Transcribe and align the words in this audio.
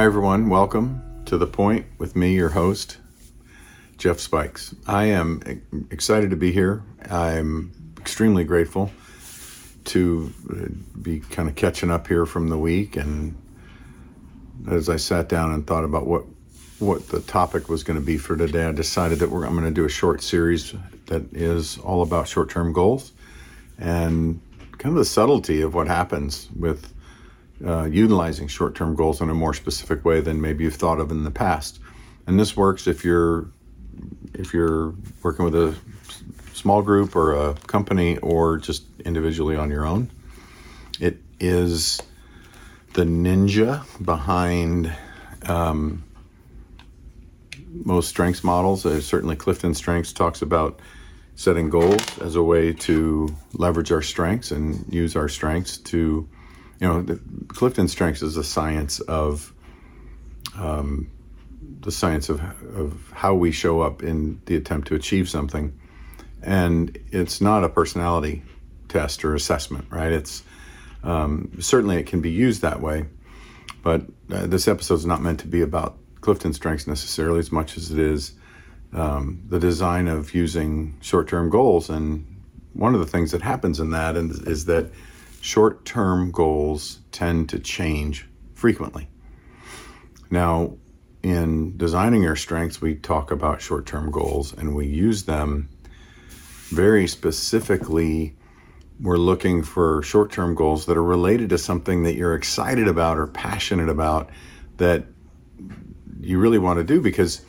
Hi, 0.00 0.06
everyone. 0.06 0.48
Welcome 0.48 1.02
to 1.26 1.36
The 1.36 1.46
Point 1.46 1.84
with 1.98 2.16
me, 2.16 2.32
your 2.34 2.48
host, 2.48 2.96
Jeff 3.98 4.18
Spikes. 4.18 4.74
I 4.86 5.04
am 5.04 5.42
excited 5.90 6.30
to 6.30 6.36
be 6.36 6.52
here. 6.52 6.82
I'm 7.10 7.70
extremely 7.98 8.44
grateful 8.44 8.90
to 9.84 10.32
uh, 10.48 11.00
be 11.02 11.20
kind 11.20 11.50
of 11.50 11.54
catching 11.54 11.90
up 11.90 12.08
here 12.08 12.24
from 12.24 12.48
the 12.48 12.56
week. 12.56 12.96
And 12.96 13.36
as 14.70 14.88
I 14.88 14.96
sat 14.96 15.28
down 15.28 15.52
and 15.52 15.66
thought 15.66 15.84
about 15.84 16.06
what 16.06 16.24
what 16.78 17.06
the 17.08 17.20
topic 17.20 17.68
was 17.68 17.84
going 17.84 18.00
to 18.00 18.06
be 18.06 18.16
for 18.16 18.38
today, 18.38 18.64
I 18.64 18.72
decided 18.72 19.18
that 19.18 19.26
I'm 19.26 19.52
going 19.52 19.64
to 19.64 19.70
do 19.70 19.84
a 19.84 19.90
short 19.90 20.22
series 20.22 20.72
that 21.08 21.30
is 21.34 21.76
all 21.76 22.00
about 22.00 22.26
short-term 22.26 22.72
goals 22.72 23.12
and 23.78 24.40
kind 24.78 24.94
of 24.94 24.98
the 24.98 25.04
subtlety 25.04 25.60
of 25.60 25.74
what 25.74 25.88
happens 25.88 26.48
with 26.58 26.90
uh, 27.64 27.84
utilizing 27.84 28.48
short-term 28.48 28.94
goals 28.94 29.20
in 29.20 29.30
a 29.30 29.34
more 29.34 29.54
specific 29.54 30.04
way 30.04 30.20
than 30.20 30.40
maybe 30.40 30.64
you've 30.64 30.76
thought 30.76 31.00
of 31.00 31.10
in 31.10 31.24
the 31.24 31.30
past. 31.30 31.78
And 32.26 32.38
this 32.38 32.56
works 32.56 32.86
if 32.86 33.04
you're 33.04 33.48
if 34.34 34.54
you're 34.54 34.94
working 35.22 35.44
with 35.44 35.54
a 35.54 35.74
small 36.54 36.82
group 36.82 37.16
or 37.16 37.34
a 37.34 37.54
company 37.66 38.18
or 38.18 38.58
just 38.58 38.84
individually 39.04 39.56
on 39.56 39.70
your 39.70 39.84
own. 39.84 40.10
It 41.00 41.18
is 41.38 42.00
the 42.92 43.04
ninja 43.04 43.84
behind 44.04 44.94
um, 45.46 46.04
most 47.72 48.08
strengths 48.08 48.44
models. 48.44 48.84
Uh, 48.84 49.00
certainly, 49.00 49.36
Clifton 49.36 49.74
Strengths 49.74 50.12
talks 50.12 50.42
about 50.42 50.80
setting 51.36 51.70
goals 51.70 52.18
as 52.18 52.36
a 52.36 52.42
way 52.42 52.72
to 52.72 53.34
leverage 53.54 53.90
our 53.92 54.02
strengths 54.02 54.50
and 54.50 54.84
use 54.92 55.16
our 55.16 55.28
strengths 55.28 55.78
to, 55.78 56.28
you 56.80 56.88
know, 56.88 57.02
the, 57.02 57.20
Clifton 57.48 57.88
Strengths 57.88 58.22
is 58.22 58.36
a 58.36 58.44
science 58.44 59.00
of 59.00 59.52
um, 60.56 61.10
the 61.80 61.92
science 61.92 62.28
of, 62.28 62.40
of 62.74 63.12
how 63.12 63.34
we 63.34 63.52
show 63.52 63.80
up 63.80 64.02
in 64.02 64.40
the 64.46 64.56
attempt 64.56 64.88
to 64.88 64.94
achieve 64.94 65.28
something. 65.28 65.78
And 66.42 66.98
it's 67.12 67.40
not 67.40 67.64
a 67.64 67.68
personality 67.68 68.42
test 68.88 69.24
or 69.24 69.34
assessment, 69.34 69.86
right? 69.90 70.10
It's 70.10 70.42
um, 71.04 71.52
certainly 71.60 71.96
it 71.96 72.06
can 72.06 72.20
be 72.20 72.30
used 72.30 72.62
that 72.62 72.80
way, 72.80 73.06
but 73.82 74.02
uh, 74.32 74.46
this 74.46 74.68
episode 74.68 74.94
is 74.94 75.06
not 75.06 75.22
meant 75.22 75.40
to 75.40 75.46
be 75.46 75.60
about 75.60 75.98
Clifton 76.20 76.52
strengths 76.52 76.86
necessarily 76.86 77.38
as 77.38 77.52
much 77.52 77.76
as 77.76 77.90
it 77.90 77.98
is 77.98 78.32
um, 78.92 79.42
the 79.48 79.58
design 79.58 80.08
of 80.08 80.34
using 80.34 80.96
short-term 81.00 81.48
goals. 81.48 81.88
And 81.88 82.26
one 82.72 82.94
of 82.94 83.00
the 83.00 83.06
things 83.06 83.30
that 83.30 83.42
happens 83.42 83.80
in 83.80 83.90
that 83.90 84.16
is, 84.16 84.40
is 84.40 84.64
that 84.66 84.90
short-term 85.40 86.30
goals 86.30 87.00
tend 87.12 87.48
to 87.48 87.58
change 87.58 88.26
frequently. 88.54 89.08
Now, 90.30 90.74
in 91.22 91.76
designing 91.76 92.26
our 92.26 92.36
strengths, 92.36 92.80
we 92.80 92.94
talk 92.94 93.30
about 93.30 93.60
short 93.60 93.86
term 93.86 94.10
goals 94.10 94.52
and 94.52 94.74
we 94.74 94.86
use 94.86 95.24
them 95.24 95.68
very 96.68 97.06
specifically. 97.06 98.36
We're 99.00 99.16
looking 99.16 99.62
for 99.62 100.02
short 100.02 100.30
term 100.30 100.54
goals 100.54 100.86
that 100.86 100.96
are 100.96 101.02
related 101.02 101.50
to 101.50 101.58
something 101.58 102.04
that 102.04 102.14
you're 102.14 102.34
excited 102.34 102.88
about 102.88 103.18
or 103.18 103.26
passionate 103.26 103.88
about 103.88 104.30
that 104.76 105.04
you 106.20 106.38
really 106.38 106.58
want 106.58 106.78
to 106.78 106.84
do 106.84 107.00
because 107.00 107.42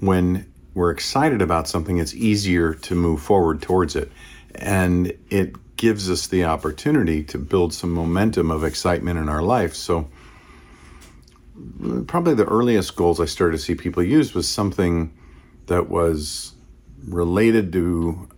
when 0.00 0.50
we're 0.74 0.90
excited 0.90 1.42
about 1.42 1.66
something, 1.68 1.98
it's 1.98 2.14
easier 2.14 2.74
to 2.74 2.94
move 2.94 3.20
forward 3.20 3.62
towards 3.62 3.96
it. 3.96 4.10
And 4.54 5.12
it 5.30 5.54
gives 5.78 6.10
us 6.10 6.26
the 6.26 6.44
opportunity 6.44 7.24
to 7.24 7.38
build 7.38 7.72
some 7.72 7.92
momentum 7.92 8.50
of 8.50 8.64
excitement 8.64 9.18
in 9.18 9.28
our 9.28 9.42
life. 9.42 9.74
So, 9.74 10.08
probably 12.06 12.34
the 12.34 12.44
earliest 12.44 12.94
goals 12.96 13.20
I 13.20 13.24
started 13.24 13.56
to 13.56 13.62
see 13.62 13.74
people 13.74 14.02
use 14.02 14.34
was 14.34 14.46
something 14.46 15.12
that 15.66 15.88
was 15.88 16.52
related 17.06 17.72
to 17.72 18.28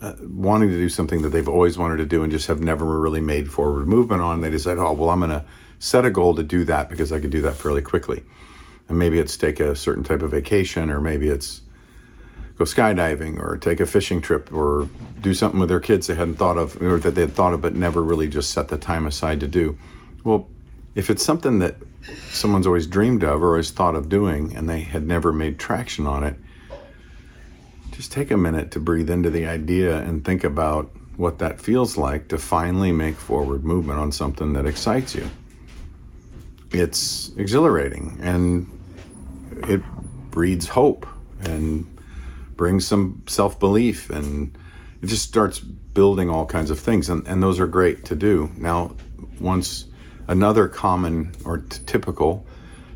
uh, 0.00 0.14
wanting 0.22 0.70
to 0.70 0.76
do 0.76 0.88
something 0.88 1.22
that 1.22 1.28
they've 1.28 1.48
always 1.48 1.76
wanted 1.76 1.98
to 1.98 2.06
do 2.06 2.22
and 2.22 2.32
just 2.32 2.46
have 2.46 2.60
never 2.60 2.84
really 2.84 3.20
made 3.20 3.52
forward 3.52 3.86
movement 3.86 4.22
on. 4.22 4.40
They 4.40 4.50
decide, 4.50 4.78
oh, 4.78 4.92
well, 4.92 5.10
I'm 5.10 5.20
going 5.20 5.30
to 5.30 5.44
set 5.78 6.04
a 6.04 6.10
goal 6.10 6.34
to 6.34 6.42
do 6.42 6.64
that 6.64 6.88
because 6.88 7.12
I 7.12 7.20
can 7.20 7.30
do 7.30 7.42
that 7.42 7.54
fairly 7.54 7.82
quickly. 7.82 8.22
And 8.88 8.98
maybe 8.98 9.18
it's 9.18 9.36
take 9.36 9.60
a 9.60 9.76
certain 9.76 10.02
type 10.02 10.22
of 10.22 10.30
vacation, 10.30 10.90
or 10.90 11.00
maybe 11.00 11.28
it's 11.28 11.60
go 12.60 12.66
skydiving, 12.66 13.40
or 13.42 13.56
take 13.56 13.80
a 13.80 13.86
fishing 13.86 14.20
trip, 14.20 14.52
or 14.52 14.86
do 15.22 15.32
something 15.32 15.58
with 15.58 15.70
their 15.70 15.80
kids 15.80 16.06
they 16.06 16.14
hadn't 16.14 16.34
thought 16.34 16.58
of, 16.58 16.80
or 16.82 16.98
that 16.98 17.14
they 17.14 17.22
had 17.22 17.32
thought 17.32 17.54
of 17.54 17.62
but 17.62 17.74
never 17.74 18.02
really 18.02 18.28
just 18.28 18.50
set 18.50 18.68
the 18.68 18.76
time 18.76 19.06
aside 19.06 19.40
to 19.40 19.48
do. 19.48 19.78
Well, 20.24 20.46
if 20.94 21.08
it's 21.08 21.24
something 21.24 21.60
that 21.60 21.76
someone's 22.28 22.66
always 22.66 22.86
dreamed 22.86 23.24
of 23.24 23.42
or 23.42 23.52
always 23.52 23.70
thought 23.70 23.94
of 23.94 24.10
doing 24.10 24.54
and 24.54 24.68
they 24.68 24.80
had 24.80 25.06
never 25.06 25.32
made 25.32 25.58
traction 25.58 26.06
on 26.06 26.22
it, 26.22 26.36
just 27.92 28.12
take 28.12 28.30
a 28.30 28.36
minute 28.36 28.72
to 28.72 28.78
breathe 28.78 29.08
into 29.08 29.30
the 29.30 29.46
idea 29.46 29.96
and 30.02 30.22
think 30.22 30.44
about 30.44 30.90
what 31.16 31.38
that 31.38 31.62
feels 31.62 31.96
like 31.96 32.28
to 32.28 32.36
finally 32.36 32.92
make 32.92 33.16
forward 33.16 33.64
movement 33.64 33.98
on 33.98 34.12
something 34.12 34.52
that 34.52 34.66
excites 34.66 35.14
you. 35.14 35.30
It's 36.72 37.30
exhilarating 37.38 38.18
and 38.20 38.66
it 39.66 39.80
breeds 40.30 40.68
hope 40.68 41.06
and 41.40 41.86
brings 42.60 42.86
some 42.86 43.22
self 43.26 43.58
belief 43.58 44.10
and 44.10 44.56
it 45.02 45.06
just 45.06 45.26
starts 45.26 45.58
building 45.58 46.28
all 46.28 46.44
kinds 46.44 46.70
of 46.70 46.78
things. 46.78 47.08
And, 47.08 47.26
and 47.26 47.42
those 47.42 47.58
are 47.58 47.66
great 47.66 48.04
to 48.04 48.14
do. 48.14 48.50
Now, 48.56 48.94
once 49.40 49.86
Another 50.30 50.68
common 50.68 51.32
or 51.44 51.58
t- 51.58 51.82
typical 51.86 52.46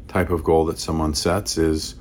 type 0.06 0.30
of 0.30 0.44
goal 0.44 0.66
that 0.66 0.78
someone 0.78 1.14
sets 1.14 1.58
is 1.58 1.96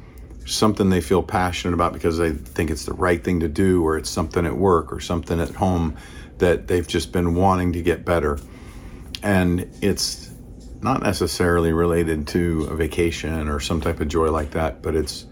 something 0.45 0.91
they 0.91 1.01
feel 1.01 1.23
passionate 1.23 1.73
about 1.73 1.91
because 1.91 2.19
they 2.19 2.33
think 2.33 2.69
it's 2.69 2.85
the 2.85 2.93
right 2.93 3.23
thing 3.23 3.39
to 3.39 3.47
do, 3.47 3.83
or 3.83 3.97
it's 3.97 4.11
something 4.11 4.45
at 4.45 4.55
work 4.55 4.93
or 4.93 4.99
something 4.99 5.39
at 5.39 5.49
home 5.49 5.97
that 6.37 6.67
they've 6.67 6.87
just 6.87 7.11
been 7.11 7.33
wanting 7.33 7.73
to 7.73 7.81
get 7.81 8.05
better. 8.05 8.37
And 9.23 9.67
it's 9.81 10.29
not 10.83 11.01
necessarily 11.01 11.73
related 11.73 12.27
to 12.27 12.67
a 12.69 12.75
vacation 12.75 13.49
or 13.49 13.59
some 13.59 13.81
type 13.81 14.01
of 14.01 14.09
joy 14.09 14.29
like 14.29 14.51
that, 14.51 14.83
but 14.83 14.95
it's 14.95 15.25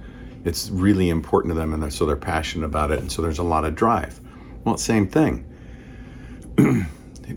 it's 0.44 0.70
really 0.70 1.10
important 1.10 1.54
to 1.54 1.60
them, 1.60 1.74
and 1.74 1.94
so 1.94 2.06
they're 2.06 2.16
passionate 2.16 2.66
about 2.66 2.92
it, 2.92 3.00
and 3.00 3.12
so 3.12 3.22
there's 3.22 3.40
a 3.40 3.44
lot 3.44 3.66
of 3.66 3.76
drive. 3.76 4.20
Well, 4.64 4.78
same 4.78 5.08
thing. 5.08 5.46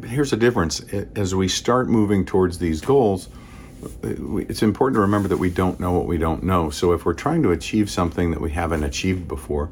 here's 0.07 0.31
the 0.31 0.37
difference. 0.37 0.81
As 1.17 1.35
we 1.35 1.49
start 1.49 1.89
moving 1.89 2.25
towards 2.25 2.59
these 2.59 2.81
goals, 2.81 3.29
it's 4.03 4.63
important 4.63 4.97
to 4.97 5.01
remember 5.01 5.29
that 5.29 5.37
we 5.37 5.51
don't 5.51 5.79
know 5.79 5.93
what 5.93 6.07
we 6.07 6.19
don't 6.19 6.43
know. 6.43 6.71
So 6.71 6.93
if 6.93 7.05
we're 7.05 7.15
trying 7.15 7.43
to 7.43 7.53
achieve 7.53 7.91
something 7.91 8.31
that 8.31 8.41
we 8.41 8.51
haven't 8.51 8.85
achieved 8.85 9.29
before, 9.29 9.71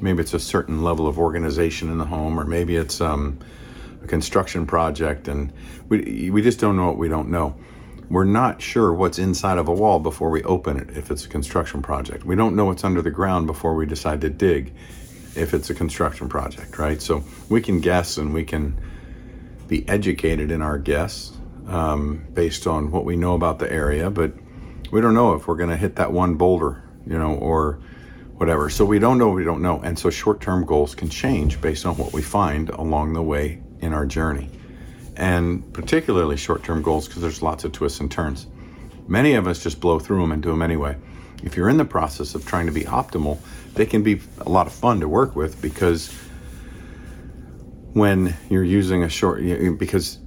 maybe 0.00 0.20
it's 0.20 0.34
a 0.34 0.40
certain 0.40 0.82
level 0.82 1.06
of 1.06 1.18
organization 1.18 1.90
in 1.90 1.98
the 1.98 2.04
home, 2.04 2.38
or 2.38 2.44
maybe 2.44 2.76
it's 2.76 3.00
um, 3.00 3.38
a 4.02 4.06
construction 4.06 4.66
project, 4.66 5.28
and 5.28 5.52
we 5.88 6.30
we 6.30 6.42
just 6.42 6.58
don't 6.58 6.76
know 6.76 6.86
what 6.86 6.98
we 6.98 7.08
don't 7.08 7.28
know. 7.28 7.56
We're 8.08 8.24
not 8.24 8.62
sure 8.62 8.92
what's 8.92 9.18
inside 9.18 9.58
of 9.58 9.66
a 9.66 9.72
wall 9.72 9.98
before 9.98 10.30
we 10.30 10.42
open 10.44 10.76
it 10.76 10.96
if 10.96 11.10
it's 11.10 11.24
a 11.24 11.28
construction 11.28 11.82
project. 11.82 12.24
We 12.24 12.36
don't 12.36 12.54
know 12.54 12.66
what's 12.66 12.84
under 12.84 13.02
the 13.02 13.10
ground 13.10 13.48
before 13.48 13.74
we 13.74 13.84
decide 13.84 14.20
to 14.20 14.30
dig 14.30 14.72
if 15.34 15.52
it's 15.52 15.70
a 15.70 15.74
construction 15.74 16.28
project, 16.28 16.78
right? 16.78 17.02
So 17.02 17.24
we 17.48 17.60
can 17.60 17.80
guess 17.80 18.16
and 18.16 18.32
we 18.32 18.44
can 18.44 18.78
be 19.66 19.86
educated 19.88 20.52
in 20.52 20.62
our 20.62 20.78
guess 20.78 21.32
um, 21.66 22.24
based 22.32 22.68
on 22.68 22.92
what 22.92 23.04
we 23.04 23.16
know 23.16 23.34
about 23.34 23.58
the 23.58 23.70
area, 23.70 24.08
but 24.08 24.32
we 24.92 25.00
don't 25.00 25.14
know 25.14 25.34
if 25.34 25.48
we're 25.48 25.56
going 25.56 25.70
to 25.70 25.76
hit 25.76 25.96
that 25.96 26.12
one 26.12 26.34
boulder, 26.34 26.82
you 27.06 27.18
know, 27.18 27.34
or 27.34 27.80
whatever. 28.36 28.70
So 28.70 28.84
we 28.84 29.00
don't 29.00 29.18
know, 29.18 29.30
we 29.30 29.42
don't 29.42 29.62
know. 29.62 29.80
And 29.80 29.98
so 29.98 30.10
short 30.10 30.40
term 30.40 30.64
goals 30.64 30.94
can 30.94 31.08
change 31.08 31.60
based 31.60 31.84
on 31.84 31.96
what 31.96 32.12
we 32.12 32.22
find 32.22 32.70
along 32.70 33.14
the 33.14 33.22
way 33.22 33.60
in 33.80 33.92
our 33.92 34.06
journey. 34.06 34.48
And 35.16 35.72
particularly 35.72 36.36
short 36.36 36.62
term 36.62 36.82
goals 36.82 37.08
because 37.08 37.22
there's 37.22 37.42
lots 37.42 37.64
of 37.64 37.72
twists 37.72 38.00
and 38.00 38.10
turns. 38.10 38.46
Many 39.08 39.34
of 39.34 39.46
us 39.46 39.62
just 39.62 39.80
blow 39.80 39.98
through 39.98 40.20
them 40.20 40.32
and 40.32 40.42
do 40.42 40.50
them 40.50 40.62
anyway. 40.62 40.96
If 41.42 41.56
you're 41.56 41.68
in 41.68 41.76
the 41.76 41.84
process 41.84 42.34
of 42.34 42.44
trying 42.46 42.66
to 42.66 42.72
be 42.72 42.82
optimal, 42.82 43.38
they 43.74 43.86
can 43.86 44.02
be 44.02 44.20
a 44.40 44.48
lot 44.48 44.66
of 44.66 44.72
fun 44.72 45.00
to 45.00 45.08
work 45.08 45.36
with 45.36 45.60
because 45.62 46.12
when 47.92 48.34
you're 48.50 48.64
using 48.64 49.04
a 49.04 49.08
short 49.08 49.42
because 49.78 50.18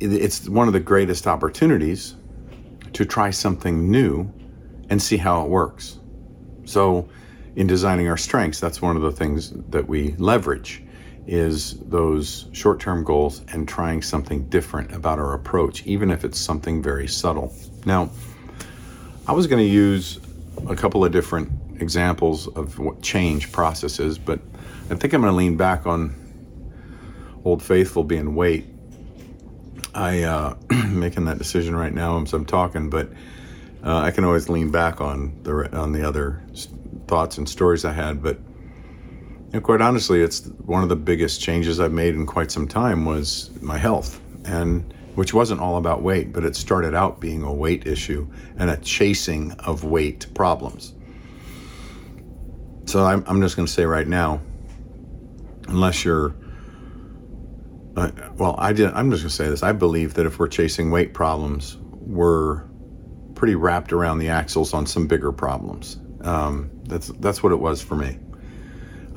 it's 0.00 0.48
one 0.48 0.66
of 0.66 0.72
the 0.72 0.80
greatest 0.80 1.26
opportunities 1.26 2.14
to 2.92 3.04
try 3.04 3.30
something 3.30 3.90
new 3.90 4.30
and 4.90 5.02
see 5.02 5.16
how 5.16 5.42
it 5.42 5.48
works. 5.48 5.98
So 6.64 7.08
in 7.56 7.66
designing 7.66 8.08
our 8.08 8.16
strengths, 8.16 8.60
that's 8.60 8.80
one 8.80 8.96
of 8.96 9.02
the 9.02 9.12
things 9.12 9.52
that 9.70 9.88
we 9.88 10.14
leverage 10.18 10.84
is 11.28 11.78
those 11.80 12.46
short-term 12.52 13.04
goals 13.04 13.42
and 13.52 13.68
trying 13.68 14.00
something 14.00 14.48
different 14.48 14.92
about 14.94 15.18
our 15.18 15.34
approach, 15.34 15.84
even 15.84 16.10
if 16.10 16.24
it's 16.24 16.38
something 16.38 16.82
very 16.82 17.06
subtle. 17.06 17.54
Now, 17.84 18.08
I 19.26 19.32
was 19.32 19.46
going 19.46 19.62
to 19.62 19.70
use 19.70 20.18
a 20.70 20.74
couple 20.74 21.04
of 21.04 21.12
different 21.12 21.52
examples 21.82 22.48
of 22.48 22.78
what 22.78 23.02
change 23.02 23.52
processes, 23.52 24.18
but 24.18 24.40
I 24.90 24.94
think 24.94 25.12
I'm 25.12 25.20
going 25.20 25.30
to 25.30 25.36
lean 25.36 25.58
back 25.58 25.86
on 25.86 26.14
Old 27.44 27.62
Faithful 27.62 28.04
being 28.04 28.34
weight. 28.34 28.66
I 29.94 30.22
uh, 30.22 30.56
making 30.88 31.26
that 31.26 31.36
decision 31.36 31.76
right 31.76 31.92
now 31.92 32.20
as 32.22 32.32
I'm 32.32 32.46
talking, 32.46 32.88
but 32.88 33.10
uh, 33.84 33.98
I 33.98 34.12
can 34.12 34.24
always 34.24 34.48
lean 34.48 34.70
back 34.70 35.02
on 35.02 35.42
the 35.42 35.76
on 35.76 35.92
the 35.92 36.08
other 36.08 36.42
thoughts 37.06 37.36
and 37.36 37.46
stories 37.46 37.84
I 37.84 37.92
had, 37.92 38.22
but 38.22 38.38
know, 39.52 39.60
quite 39.60 39.80
honestly, 39.80 40.20
it's 40.20 40.46
one 40.64 40.82
of 40.82 40.88
the 40.88 40.96
biggest 40.96 41.40
changes 41.40 41.80
I've 41.80 41.92
made 41.92 42.14
in 42.14 42.26
quite 42.26 42.50
some 42.50 42.68
time 42.68 43.04
was 43.04 43.50
my 43.60 43.78
health, 43.78 44.20
and 44.44 44.94
which 45.14 45.34
wasn't 45.34 45.60
all 45.60 45.76
about 45.76 46.02
weight, 46.02 46.32
but 46.32 46.44
it 46.44 46.54
started 46.54 46.94
out 46.94 47.20
being 47.20 47.42
a 47.42 47.52
weight 47.52 47.86
issue 47.86 48.26
and 48.56 48.70
a 48.70 48.76
chasing 48.78 49.52
of 49.60 49.84
weight 49.84 50.26
problems. 50.34 50.94
So 52.86 53.04
I'm, 53.04 53.24
I'm 53.26 53.40
just 53.40 53.56
going 53.56 53.66
to 53.66 53.72
say 53.72 53.84
right 53.84 54.06
now, 54.06 54.40
unless 55.66 56.04
you're 56.04 56.34
uh, 57.98 58.10
well, 58.36 58.54
I 58.58 58.72
did. 58.72 58.92
I'm 58.92 59.10
just 59.10 59.22
going 59.24 59.30
to 59.30 59.34
say 59.34 59.48
this. 59.48 59.64
I 59.64 59.72
believe 59.72 60.14
that 60.14 60.24
if 60.24 60.38
we're 60.38 60.48
chasing 60.48 60.92
weight 60.92 61.14
problems, 61.14 61.78
we're 61.80 62.62
pretty 63.34 63.56
wrapped 63.56 63.92
around 63.92 64.18
the 64.18 64.28
axles 64.28 64.72
on 64.72 64.86
some 64.86 65.08
bigger 65.08 65.32
problems. 65.32 65.98
Um, 66.20 66.70
that's 66.84 67.08
that's 67.18 67.42
what 67.42 67.50
it 67.50 67.58
was 67.58 67.82
for 67.82 67.96
me. 67.96 68.18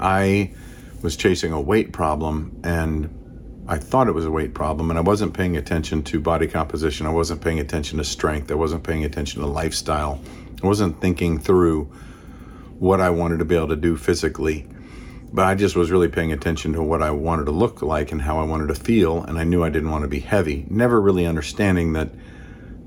I 0.01 0.53
was 1.01 1.15
chasing 1.15 1.51
a 1.51 1.62
weight 1.62 1.94
problem, 1.94 2.59
and 2.63 3.63
I 3.68 3.77
thought 3.77 4.07
it 4.07 4.13
was 4.13 4.25
a 4.25 4.31
weight 4.31 4.53
problem, 4.53 4.89
and 4.89 4.98
I 4.98 5.01
wasn't 5.01 5.33
paying 5.33 5.57
attention 5.57 6.03
to 6.03 6.19
body 6.19 6.48
composition. 6.48 7.06
I 7.06 7.12
wasn't 7.12 7.42
paying 7.42 7.59
attention 7.59 7.98
to 7.98 8.03
strength. 8.03 8.51
I 8.51 8.56
wasn't 8.56 8.83
paying 8.83 9.06
attention 9.06 9.42
to 9.42 9.48
lifestyle. 9.48 10.21
I 10.63 10.68
wasn't 10.68 11.00
thinking 11.01 11.39
through 11.39 11.86
what 12.80 13.00
I 13.00 13.09
wanted 13.09 13.39
to 13.39 13.45
be 13.45 13.56
able 13.56 13.69
to 13.69 13.75
do 13.75 13.95
physically 13.95 14.68
but 15.33 15.45
I 15.45 15.56
just 15.56 15.75
was 15.75 15.92
really 15.92 16.09
paying 16.09 16.33
attention 16.33 16.74
to 16.74 16.83
what 16.83 17.01
I 17.01 17.12
wanted 17.12 17.45
to 17.45 17.51
look 17.51 17.81
like 17.81 18.12
and 18.12 18.21
how 18.21 18.39
I 18.39 18.44
wanted 18.44 18.68
to 18.68 18.75
feel, 18.75 19.24
and 19.24 19.38
I 19.38 19.44
knew 19.44 19.63
I 19.63 19.69
didn't 19.69 19.92
want 19.92 20.03
to 20.03 20.09
be 20.09 20.19
heavy. 20.19 20.65
Never 20.69 21.00
really 21.00 21.25
understanding 21.25 21.94
that 21.94 22.09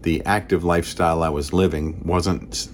the 0.03 0.25
active 0.27 0.65
lifestyle 0.65 1.23
I 1.23 1.31
was 1.31 1.53
living 1.55 2.03
wasn't 2.05 2.69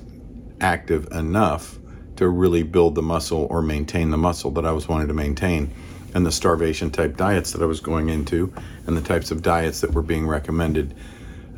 active 0.60 1.06
enough 1.12 1.78
to 2.20 2.28
really 2.28 2.62
build 2.62 2.94
the 2.94 3.02
muscle 3.02 3.46
or 3.48 3.62
maintain 3.62 4.10
the 4.10 4.18
muscle 4.18 4.50
that 4.50 4.66
I 4.66 4.72
was 4.72 4.86
wanting 4.86 5.08
to 5.08 5.14
maintain. 5.14 5.72
And 6.12 6.26
the 6.26 6.30
starvation 6.30 6.90
type 6.90 7.16
diets 7.16 7.52
that 7.52 7.62
I 7.62 7.64
was 7.64 7.80
going 7.80 8.10
into, 8.10 8.52
and 8.86 8.94
the 8.94 9.00
types 9.00 9.30
of 9.30 9.40
diets 9.40 9.80
that 9.80 9.94
were 9.94 10.02
being 10.02 10.26
recommended. 10.26 10.94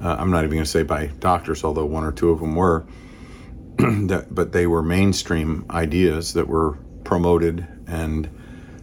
Uh, 0.01 0.15
I'm 0.17 0.31
not 0.31 0.45
even 0.45 0.51
going 0.51 0.65
to 0.65 0.71
say 0.71 0.85
by 0.85 1.07
doctors, 1.19 1.65
although 1.65 1.85
one 1.85 2.05
or 2.05 2.13
two 2.13 2.31
of 2.31 2.39
them 2.39 2.55
were, 2.55 2.87
that, 3.79 4.29
but 4.31 4.53
they 4.53 4.69
were 4.69 4.85
mainstream 4.85 5.67
ideas 5.69 6.33
that 6.35 6.47
were 6.47 6.79
promoted 7.03 7.67
and 7.89 8.31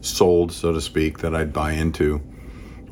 sold, 0.02 0.52
so 0.52 0.74
to 0.74 0.82
speak, 0.82 1.20
that 1.20 1.34
I'd 1.34 1.54
buy 1.54 1.72
into, 1.72 2.20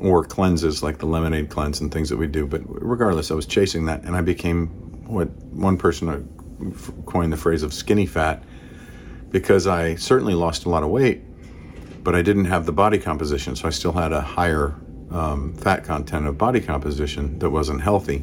or 0.00 0.24
cleanses 0.24 0.82
like 0.82 0.96
the 0.96 1.06
lemonade 1.06 1.50
cleanse 1.50 1.82
and 1.82 1.92
things 1.92 2.08
that 2.08 2.16
we 2.16 2.26
do. 2.26 2.46
But 2.46 2.62
regardless, 2.64 3.30
I 3.30 3.34
was 3.34 3.44
chasing 3.44 3.84
that, 3.84 4.04
and 4.04 4.16
I 4.16 4.22
became 4.22 4.68
what 5.06 5.28
one 5.28 5.76
person 5.76 6.08
uh, 6.08 6.22
coined 7.04 7.34
the 7.34 7.36
phrase 7.36 7.62
of 7.62 7.74
skinny 7.74 8.06
fat 8.06 8.42
because 9.30 9.66
I 9.66 9.94
certainly 9.96 10.34
lost 10.34 10.64
a 10.64 10.68
lot 10.68 10.82
of 10.82 10.90
weight, 10.90 11.22
but 12.02 12.14
I 12.14 12.22
didn't 12.22 12.46
have 12.46 12.66
the 12.66 12.72
body 12.72 12.98
composition, 12.98 13.56
so 13.56 13.68
I 13.68 13.70
still 13.70 13.92
had 13.92 14.12
a 14.12 14.20
higher 14.20 14.74
um, 15.10 15.54
fat 15.54 15.84
content 15.84 16.26
of 16.26 16.38
body 16.38 16.60
composition 16.60 17.38
that 17.38 17.50
wasn't 17.50 17.82
healthy. 17.82 18.16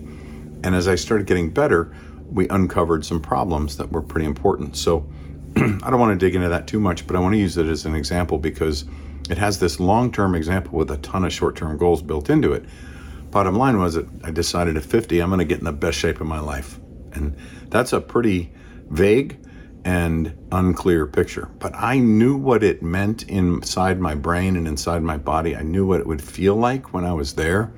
And 0.63 0.75
as 0.75 0.87
I 0.87 0.95
started 0.95 1.27
getting 1.27 1.49
better, 1.49 1.95
we 2.29 2.47
uncovered 2.49 3.05
some 3.05 3.21
problems 3.21 3.77
that 3.77 3.91
were 3.91 4.01
pretty 4.01 4.25
important. 4.25 4.75
So 4.75 5.07
I 5.55 5.89
don't 5.89 5.99
want 5.99 6.19
to 6.19 6.25
dig 6.25 6.35
into 6.35 6.49
that 6.49 6.67
too 6.67 6.79
much, 6.79 7.05
but 7.05 7.15
I 7.15 7.19
want 7.19 7.33
to 7.33 7.39
use 7.39 7.57
it 7.57 7.67
as 7.67 7.85
an 7.85 7.95
example 7.95 8.37
because 8.37 8.85
it 9.29 9.37
has 9.37 9.59
this 9.59 9.79
long 9.79 10.11
term 10.11 10.35
example 10.35 10.77
with 10.77 10.91
a 10.91 10.97
ton 10.97 11.23
of 11.23 11.33
short 11.33 11.55
term 11.55 11.77
goals 11.77 12.01
built 12.01 12.29
into 12.29 12.53
it. 12.53 12.65
Bottom 13.31 13.55
line 13.55 13.77
was 13.79 13.95
that 13.95 14.07
I 14.23 14.31
decided 14.31 14.77
at 14.77 14.83
50, 14.83 15.19
I'm 15.19 15.29
going 15.29 15.39
to 15.39 15.45
get 15.45 15.59
in 15.59 15.65
the 15.65 15.73
best 15.73 15.97
shape 15.97 16.21
of 16.21 16.27
my 16.27 16.39
life. 16.39 16.79
And 17.13 17.35
that's 17.69 17.93
a 17.93 17.99
pretty 17.99 18.51
vague 18.89 19.37
and 19.85 20.37
unclear 20.51 21.07
picture. 21.07 21.49
But 21.59 21.73
I 21.75 21.99
knew 21.99 22.35
what 22.35 22.63
it 22.63 22.83
meant 22.83 23.23
inside 23.29 24.01
my 24.01 24.15
brain 24.15 24.57
and 24.57 24.67
inside 24.67 25.01
my 25.01 25.17
body. 25.17 25.55
I 25.55 25.61
knew 25.61 25.87
what 25.87 26.01
it 26.01 26.07
would 26.07 26.21
feel 26.21 26.55
like 26.55 26.93
when 26.93 27.05
I 27.05 27.13
was 27.13 27.35
there. 27.35 27.71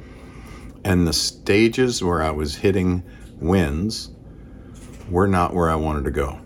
And 0.84 1.06
the 1.06 1.14
stages 1.14 2.02
where 2.02 2.24
I 2.24 2.32
was 2.32 2.56
hitting 2.56 3.04
wins 3.40 4.10
were 5.10 5.28
not 5.28 5.54
where 5.54 5.70
I 5.70 5.76
wanted 5.76 6.06
to 6.06 6.12
go 6.12 6.40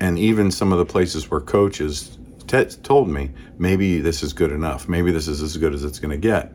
and 0.00 0.18
even 0.18 0.50
some 0.50 0.72
of 0.72 0.78
the 0.78 0.84
places 0.84 1.30
where 1.30 1.40
coaches 1.40 2.18
t- 2.46 2.64
told 2.82 3.08
me 3.08 3.30
maybe 3.58 4.00
this 4.00 4.22
is 4.22 4.32
good 4.32 4.52
enough 4.52 4.88
maybe 4.88 5.10
this 5.10 5.28
is 5.28 5.40
as 5.40 5.56
good 5.56 5.72
as 5.72 5.84
it's 5.84 5.98
going 5.98 6.10
to 6.10 6.16
get 6.16 6.52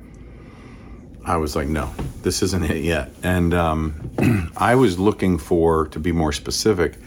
i 1.26 1.36
was 1.36 1.56
like 1.56 1.68
no 1.68 1.92
this 2.22 2.42
isn't 2.42 2.64
it 2.64 2.84
yet 2.84 3.12
and 3.24 3.54
um, 3.54 4.52
i 4.58 4.76
was 4.76 5.00
looking 5.00 5.38
for 5.38 5.88
to 5.88 6.00
be 6.00 6.12
more 6.12 6.32
specific 6.32 6.98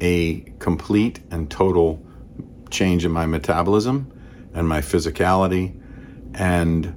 a 0.00 0.40
complete 0.58 1.20
and 1.30 1.50
total 1.50 2.04
change 2.70 3.04
in 3.04 3.12
my 3.12 3.26
metabolism 3.26 4.12
and 4.54 4.68
my 4.68 4.80
physicality 4.80 5.80
and 6.34 6.94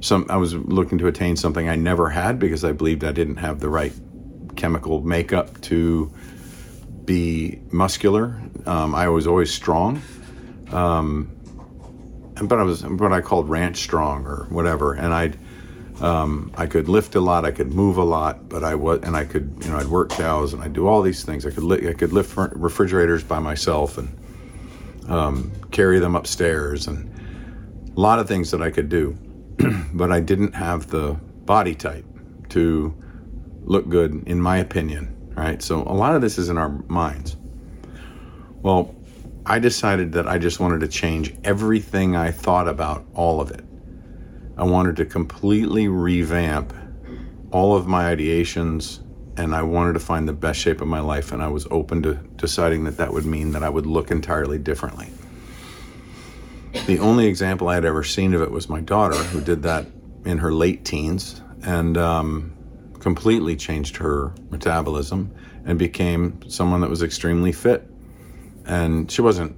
some 0.00 0.26
i 0.30 0.36
was 0.36 0.54
looking 0.54 0.98
to 0.98 1.06
attain 1.06 1.36
something 1.36 1.68
i 1.68 1.76
never 1.76 2.08
had 2.08 2.38
because 2.38 2.64
i 2.64 2.72
believed 2.72 3.04
i 3.04 3.12
didn't 3.12 3.36
have 3.36 3.60
the 3.60 3.68
right 3.68 3.92
chemical 4.56 5.02
makeup 5.02 5.60
to 5.60 6.12
be 7.04 7.60
muscular. 7.70 8.40
Um, 8.66 8.94
I 8.94 9.08
was 9.08 9.26
always 9.26 9.52
strong, 9.52 10.00
um, 10.70 11.30
but 12.42 12.58
I 12.58 12.62
was 12.62 12.84
what 12.84 13.12
I 13.12 13.20
called 13.20 13.48
ranch 13.48 13.78
strong 13.78 14.24
or 14.26 14.46
whatever. 14.50 14.94
And 14.94 15.12
I'd 15.12 15.36
um, 16.00 16.52
I 16.56 16.66
could 16.66 16.88
lift 16.88 17.14
a 17.14 17.20
lot, 17.20 17.44
I 17.44 17.50
could 17.50 17.72
move 17.72 17.96
a 17.96 18.04
lot, 18.04 18.48
but 18.48 18.64
I 18.64 18.74
was 18.74 19.00
and 19.02 19.16
I 19.16 19.24
could 19.24 19.52
you 19.62 19.70
know 19.70 19.78
I'd 19.78 19.86
work 19.86 20.10
cows 20.10 20.52
and 20.52 20.62
I'd 20.62 20.72
do 20.72 20.86
all 20.86 21.02
these 21.02 21.24
things. 21.24 21.46
I 21.46 21.50
could 21.50 21.64
li- 21.64 21.88
I 21.88 21.92
could 21.92 22.12
lift 22.12 22.36
refrigerators 22.36 23.22
by 23.22 23.38
myself 23.38 23.98
and 23.98 24.08
um, 25.08 25.52
carry 25.70 25.98
them 25.98 26.16
upstairs 26.16 26.86
and 26.86 27.08
a 27.94 28.00
lot 28.00 28.18
of 28.18 28.26
things 28.26 28.50
that 28.50 28.62
I 28.62 28.70
could 28.70 28.88
do, 28.88 29.16
but 29.92 30.10
I 30.10 30.20
didn't 30.20 30.54
have 30.54 30.88
the 30.88 31.12
body 31.44 31.74
type 31.74 32.06
to 32.50 32.94
look 33.64 33.88
good 33.88 34.22
in 34.26 34.40
my 34.40 34.58
opinion 34.58 35.12
right? 35.34 35.62
So 35.62 35.82
a 35.82 35.94
lot 35.94 36.14
of 36.14 36.20
this 36.20 36.38
is 36.38 36.48
in 36.48 36.58
our 36.58 36.70
minds. 36.88 37.36
Well, 38.62 38.94
I 39.44 39.58
decided 39.58 40.12
that 40.12 40.28
I 40.28 40.38
just 40.38 40.60
wanted 40.60 40.80
to 40.80 40.88
change 40.88 41.34
everything 41.44 42.16
I 42.16 42.30
thought 42.30 42.68
about 42.68 43.04
all 43.14 43.40
of 43.40 43.50
it. 43.50 43.64
I 44.62 44.64
wanted 44.64 44.94
to 44.98 45.04
completely 45.04 45.88
revamp 45.88 46.72
all 47.50 47.74
of 47.74 47.88
my 47.88 48.14
ideations 48.14 49.00
and 49.36 49.56
I 49.56 49.62
wanted 49.62 49.94
to 49.94 49.98
find 49.98 50.28
the 50.28 50.32
best 50.32 50.60
shape 50.60 50.80
of 50.80 50.86
my 50.86 51.00
life 51.00 51.32
and 51.32 51.42
I 51.42 51.48
was 51.48 51.66
open 51.72 52.00
to 52.04 52.14
deciding 52.36 52.84
that 52.84 52.96
that 52.98 53.12
would 53.12 53.26
mean 53.26 53.50
that 53.54 53.64
I 53.64 53.68
would 53.68 53.86
look 53.86 54.12
entirely 54.12 54.58
differently. 54.58 55.10
The 56.86 57.00
only 57.00 57.26
example 57.26 57.66
I 57.66 57.74
had 57.74 57.84
ever 57.84 58.04
seen 58.04 58.34
of 58.34 58.40
it 58.40 58.52
was 58.52 58.68
my 58.68 58.80
daughter 58.80 59.16
who 59.16 59.40
did 59.40 59.64
that 59.64 59.88
in 60.24 60.38
her 60.38 60.52
late 60.52 60.84
teens 60.84 61.42
and 61.64 61.98
um, 61.98 62.56
completely 63.00 63.56
changed 63.56 63.96
her 63.96 64.32
metabolism 64.50 65.34
and 65.64 65.76
became 65.76 66.38
someone 66.48 66.82
that 66.82 66.90
was 66.90 67.02
extremely 67.02 67.50
fit. 67.50 67.90
And 68.64 69.10
she 69.10 69.22
wasn't 69.22 69.56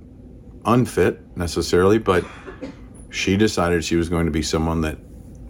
unfit 0.64 1.36
necessarily, 1.36 1.98
but 1.98 2.24
she 3.14 3.36
decided 3.36 3.84
she 3.84 3.96
was 3.96 4.08
going 4.08 4.26
to 4.26 4.32
be 4.32 4.42
someone 4.42 4.80
that 4.82 4.98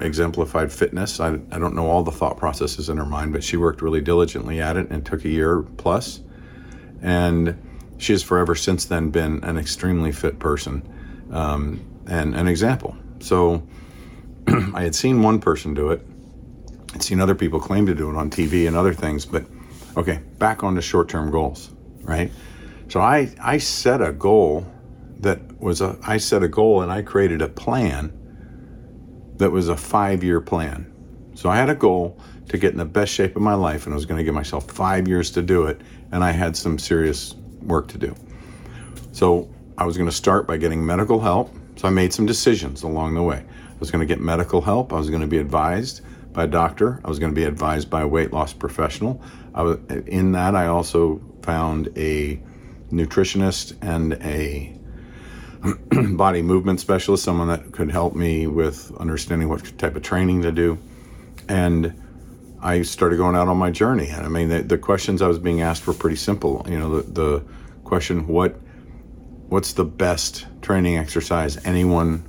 exemplified 0.01 0.73
fitness. 0.73 1.21
I, 1.21 1.35
I 1.51 1.59
don't 1.59 1.75
know 1.75 1.89
all 1.89 2.03
the 2.03 2.13
thought 2.13 2.37
processes 2.37 2.89
in 2.89 2.97
her 2.97 3.07
mind, 3.07 3.33
but 3.33 3.43
she 3.43 3.57
worked 3.57 3.81
really 3.81 4.01
diligently 4.01 4.61
at 4.61 4.77
it 4.77 4.91
and 4.91 5.05
took 5.05 5.25
a 5.25 5.29
year 5.29 5.63
plus. 5.63 6.21
And 7.03 7.57
she 7.99 8.13
has 8.13 8.23
forever 8.23 8.55
since 8.55 8.87
then 8.87 9.11
been 9.11 9.43
an 9.45 9.57
extremely 9.57 10.13
fit 10.13 10.39
person 10.39 10.83
um, 11.33 11.85
and 12.07 12.35
an 12.35 12.49
example. 12.49 12.97
So 13.21 13.67
I 14.75 14.83
had 14.83 14.95
seen 14.95 15.23
one 15.23 15.41
person 15.41 15.75
do 15.75 15.91
it 15.91 16.05
I'd 16.95 17.03
seen 17.03 17.21
other 17.21 17.35
people 17.35 17.59
claim 17.59 17.87
to 17.87 17.95
do 17.95 18.09
it 18.09 18.17
on 18.17 18.31
TV 18.31 18.69
and 18.69 18.77
other 18.77 18.95
things, 18.95 19.27
but 19.27 19.45
okay, 19.97 20.21
back 20.39 20.63
on 20.63 20.77
to 20.77 20.83
short 20.83 21.09
term 21.09 21.31
goals, 21.31 21.71
right? 22.03 22.31
So 22.89 23.01
I, 23.01 23.35
I 23.41 23.59
set 23.59 24.01
a 24.01 24.13
goal 24.13 24.65
was 25.59 25.81
a, 25.81 25.99
I 26.03 26.19
set 26.19 26.43
a 26.43 26.49
goal 26.49 26.83
and 26.83 26.91
I 26.91 27.03
created 27.03 27.43
a 27.43 27.49
plan 27.49 28.13
that 29.37 29.51
was 29.51 29.69
a 29.69 29.77
five 29.77 30.23
year 30.23 30.41
plan. 30.41 30.93
So 31.35 31.49
I 31.49 31.57
had 31.57 31.69
a 31.69 31.75
goal 31.75 32.19
to 32.49 32.59
get 32.59 32.73
in 32.73 32.79
the 32.79 32.85
best 32.85 33.13
shape 33.13 33.37
of 33.37 33.43
my 33.43 33.55
life 33.55 33.87
and 33.87 33.93
I 33.93 33.97
was 33.97 34.07
going 34.07 34.19
to 34.19 34.25
give 34.25 34.35
myself 34.35 34.71
five 34.71 35.09
years 35.09 35.31
to 35.33 35.43
do 35.43 35.67
it. 35.67 35.81
And 36.13 36.23
I 36.23 36.31
had 36.31 36.57
some 36.57 36.79
serious 36.79 37.35
work 37.63 37.89
to 37.89 37.99
do. 37.99 38.15
So 39.13 39.49
I 39.77 39.85
was 39.85 39.97
going 39.97 40.09
to 40.09 40.15
start 40.15 40.47
by 40.47 40.57
getting 40.57 40.85
medical 40.85 41.21
help. 41.21 41.55
So 41.77 41.89
I 41.89 41.91
made 41.91 42.13
some 42.13 42.27
decisions 42.27 42.83
along 42.83 43.15
the 43.15 43.23
way. 43.23 43.39
I 43.39 43.79
was 43.81 43.91
going 43.91 44.01
to 44.01 44.07
get 44.07 44.21
medical 44.21 44.61
help. 44.61 44.93
I 44.93 44.97
was 44.97 45.11
going 45.11 45.23
to 45.23 45.27
be 45.27 45.39
advised 45.39 46.03
by 46.33 46.45
a 46.45 46.47
doctor. 46.47 47.01
I 47.05 47.09
was 47.09 47.19
going 47.19 47.33
to 47.33 47.35
be 47.35 47.45
advised 47.45 47.91
by 47.91 48.03
a 48.03 48.07
weight 48.07 48.33
loss 48.33 48.53
professional. 48.53 49.21
Was, 49.55 49.79
in 50.07 50.33
that, 50.33 50.55
I 50.55 50.67
also 50.67 51.21
found 51.43 51.89
a 51.97 52.41
nutritionist 52.93 53.77
and 53.83 54.15
a 54.15 54.79
body 56.17 56.43
movement 56.43 56.81
specialist, 56.81 57.25
someone 57.25 57.49
that 57.49 57.73
could 57.73 57.91
help 57.91 58.15
me 58.15 58.47
with 58.47 58.95
understanding 58.99 59.49
what 59.49 59.79
type 59.79 59.97
of 59.97 60.03
training 60.03 60.43
to 60.43 60.53
do. 60.53 60.79
And 61.49 62.01
I 62.61 62.83
started 62.83 63.17
going 63.17 63.37
out 63.37 63.49
on 63.49 63.57
my 63.57 63.71
journey. 63.71 64.09
And 64.09 64.25
I 64.25 64.29
mean, 64.29 64.49
the, 64.49 64.63
the 64.63 64.79
questions 64.79 65.23
I 65.23 65.29
was 65.29 65.39
being 65.39 65.61
asked 65.61 65.87
were 65.87 65.95
pretty 65.95 66.17
simple. 66.17 66.67
You 66.69 66.79
know, 66.79 67.01
the, 67.01 67.13
the 67.13 67.45
question, 67.85 68.27
what 68.27 68.57
what's 69.49 69.75
the 69.75 69.85
best 69.85 70.47
training 70.63 70.97
exercise 70.97 71.65
anyone 71.65 72.25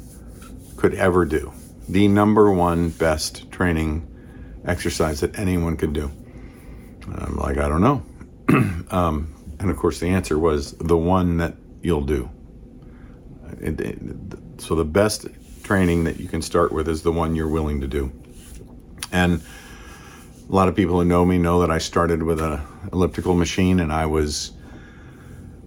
could 0.77 0.93
ever 0.93 1.25
do? 1.25 1.53
The 1.87 2.07
number 2.07 2.51
one 2.51 2.89
best 2.89 3.51
training 3.51 4.07
exercise 4.65 5.21
that 5.21 5.37
anyone 5.39 5.77
could 5.77 5.93
do. 5.93 6.11
And 7.03 7.19
I'm 7.19 7.35
like, 7.37 7.57
I 7.57 7.67
don't 7.67 7.81
know. 7.81 8.03
um, 8.91 9.33
and 9.59 9.69
of 9.69 9.77
course, 9.77 9.99
the 9.99 10.07
answer 10.07 10.37
was 10.37 10.73
the 10.73 10.97
one 10.97 11.37
that 11.37 11.55
you'll 11.81 12.01
do. 12.05 12.29
So 14.57 14.75
the 14.75 14.85
best 14.85 15.27
training 15.63 16.03
that 16.03 16.19
you 16.19 16.27
can 16.27 16.41
start 16.41 16.71
with 16.71 16.87
is 16.87 17.01
the 17.01 17.11
one 17.11 17.35
you're 17.35 17.47
willing 17.47 17.81
to 17.81 17.87
do. 17.87 18.11
And 19.11 19.41
a 20.47 20.53
lot 20.53 20.67
of 20.67 20.75
people 20.75 20.99
who 20.99 21.05
know 21.05 21.25
me 21.25 21.37
know 21.37 21.61
that 21.61 21.71
I 21.71 21.79
started 21.79 22.23
with 22.23 22.39
an 22.39 22.61
elliptical 22.93 23.33
machine 23.33 23.79
and 23.79 23.91
I 23.91 24.05
was 24.05 24.51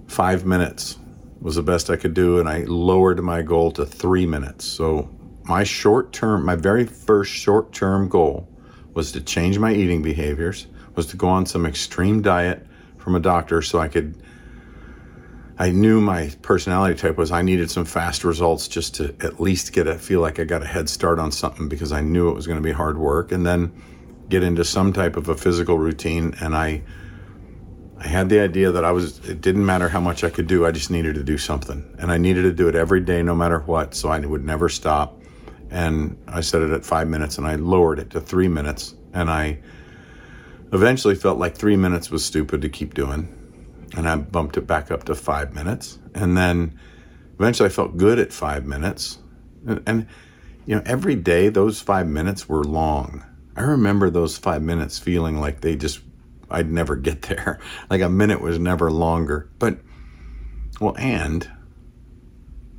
five 0.06 0.44
minutes 0.44 0.98
was 1.40 1.56
the 1.56 1.62
best 1.62 1.90
I 1.90 1.96
could 1.96 2.14
do. 2.14 2.38
And 2.38 2.48
I 2.48 2.64
lowered 2.64 3.22
my 3.22 3.42
goal 3.42 3.70
to 3.72 3.86
three 3.86 4.26
minutes. 4.26 4.64
So 4.64 5.08
my 5.44 5.64
short 5.64 6.12
term, 6.12 6.44
my 6.44 6.56
very 6.56 6.84
first 6.86 7.32
short 7.32 7.72
term 7.72 8.08
goal 8.08 8.48
was 8.94 9.12
to 9.12 9.20
change 9.20 9.58
my 9.58 9.72
eating 9.72 10.02
behaviors, 10.02 10.66
was 10.94 11.06
to 11.06 11.16
go 11.16 11.28
on 11.28 11.46
some 11.46 11.66
extreme 11.66 12.22
diet 12.22 12.66
from 12.98 13.14
a 13.14 13.20
doctor 13.20 13.62
so 13.62 13.78
I 13.78 13.88
could 13.88 14.22
I 15.60 15.70
knew 15.70 16.00
my 16.00 16.30
personality 16.42 16.96
type 16.96 17.16
was 17.16 17.32
I 17.32 17.42
needed 17.42 17.68
some 17.68 17.84
fast 17.84 18.22
results 18.22 18.68
just 18.68 18.94
to 18.96 19.14
at 19.20 19.40
least 19.40 19.72
get 19.72 19.88
a 19.88 19.98
feel 19.98 20.20
like 20.20 20.38
I 20.38 20.44
got 20.44 20.62
a 20.62 20.66
head 20.66 20.88
start 20.88 21.18
on 21.18 21.32
something 21.32 21.68
because 21.68 21.90
I 21.90 22.00
knew 22.00 22.28
it 22.28 22.34
was 22.34 22.46
going 22.46 22.58
to 22.58 22.62
be 22.62 22.70
hard 22.70 22.96
work. 22.96 23.32
And 23.32 23.44
then 23.44 23.72
get 24.28 24.44
into 24.44 24.64
some 24.64 24.92
type 24.92 25.16
of 25.16 25.28
a 25.28 25.34
physical 25.34 25.78
routine 25.78 26.34
and 26.40 26.54
I 26.54 26.82
I 28.00 28.06
had 28.06 28.28
the 28.28 28.38
idea 28.38 28.70
that 28.70 28.84
I 28.84 28.92
was 28.92 29.18
it 29.28 29.40
didn't 29.40 29.66
matter 29.66 29.88
how 29.88 29.98
much 29.98 30.22
I 30.22 30.30
could 30.30 30.46
do 30.46 30.64
I 30.64 30.70
just 30.70 30.92
needed 30.92 31.16
to 31.16 31.24
do 31.24 31.36
something. 31.36 31.84
And 31.98 32.12
I 32.12 32.18
needed 32.18 32.42
to 32.42 32.52
do 32.52 32.68
it 32.68 32.76
every 32.76 33.00
day 33.00 33.24
no 33.24 33.34
matter 33.34 33.58
what 33.58 33.96
so 33.96 34.10
I 34.10 34.20
would 34.20 34.44
never 34.44 34.68
stop. 34.68 35.20
And 35.70 36.16
I 36.28 36.40
set 36.40 36.62
it 36.62 36.70
at 36.70 36.84
5 36.84 37.08
minutes 37.08 37.36
and 37.36 37.46
I 37.48 37.56
lowered 37.56 37.98
it 37.98 38.10
to 38.10 38.20
3 38.20 38.46
minutes. 38.46 38.94
And 39.12 39.28
I 39.28 39.58
eventually 40.72 41.16
felt 41.16 41.38
like 41.38 41.56
3 41.56 41.74
minutes 41.74 42.12
was 42.12 42.24
stupid 42.24 42.62
to 42.62 42.68
keep 42.68 42.94
doing 42.94 43.34
and 43.96 44.08
I 44.08 44.16
bumped 44.16 44.56
it 44.56 44.66
back 44.66 44.90
up 44.90 45.04
to 45.04 45.14
five 45.14 45.54
minutes. 45.54 45.98
And 46.14 46.36
then 46.36 46.78
eventually 47.38 47.68
I 47.68 47.72
felt 47.72 47.96
good 47.96 48.18
at 48.18 48.32
five 48.32 48.66
minutes. 48.66 49.18
And, 49.66 49.82
and, 49.86 50.06
you 50.66 50.76
know, 50.76 50.82
every 50.84 51.14
day 51.14 51.48
those 51.48 51.80
five 51.80 52.06
minutes 52.06 52.48
were 52.48 52.64
long. 52.64 53.24
I 53.56 53.62
remember 53.62 54.10
those 54.10 54.36
five 54.38 54.62
minutes 54.62 54.98
feeling 54.98 55.40
like 55.40 55.60
they 55.60 55.76
just, 55.76 56.00
I'd 56.50 56.70
never 56.70 56.96
get 57.08 57.22
there. 57.22 57.58
Like 57.90 58.00
a 58.00 58.08
minute 58.08 58.40
was 58.40 58.58
never 58.58 58.90
longer. 58.90 59.48
But, 59.58 59.78
well, 60.80 60.96
and 60.98 61.48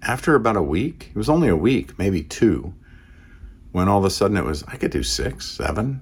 after 0.02 0.36
about 0.36 0.56
a 0.56 0.62
week, 0.62 1.10
it 1.10 1.18
was 1.18 1.30
only 1.30 1.50
a 1.50 1.56
week, 1.56 1.98
maybe 2.00 2.24
two, 2.24 2.74
when 3.72 3.90
all 3.90 4.00
of 4.00 4.06
a 4.06 4.10
sudden 4.10 4.38
it 4.38 4.46
was, 4.46 4.64
I 4.68 4.78
could 4.78 4.92
do 4.92 5.04
six, 5.04 5.46
seven, 5.46 6.02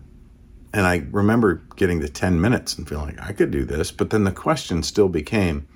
and 0.74 0.86
I 0.86 1.06
remember 1.12 1.64
getting 1.76 2.02
to 2.02 2.10
10 2.10 2.40
minutes 2.42 2.78
and 2.78 2.88
feeling 2.88 3.16
like 3.16 3.22
I 3.22 3.32
could 3.32 3.52
do 3.52 3.66
this, 3.66 3.92
but 3.92 4.10
then 4.10 4.24
the 4.24 4.32
question 4.32 4.84
still 4.84 5.10
became, 5.10 5.68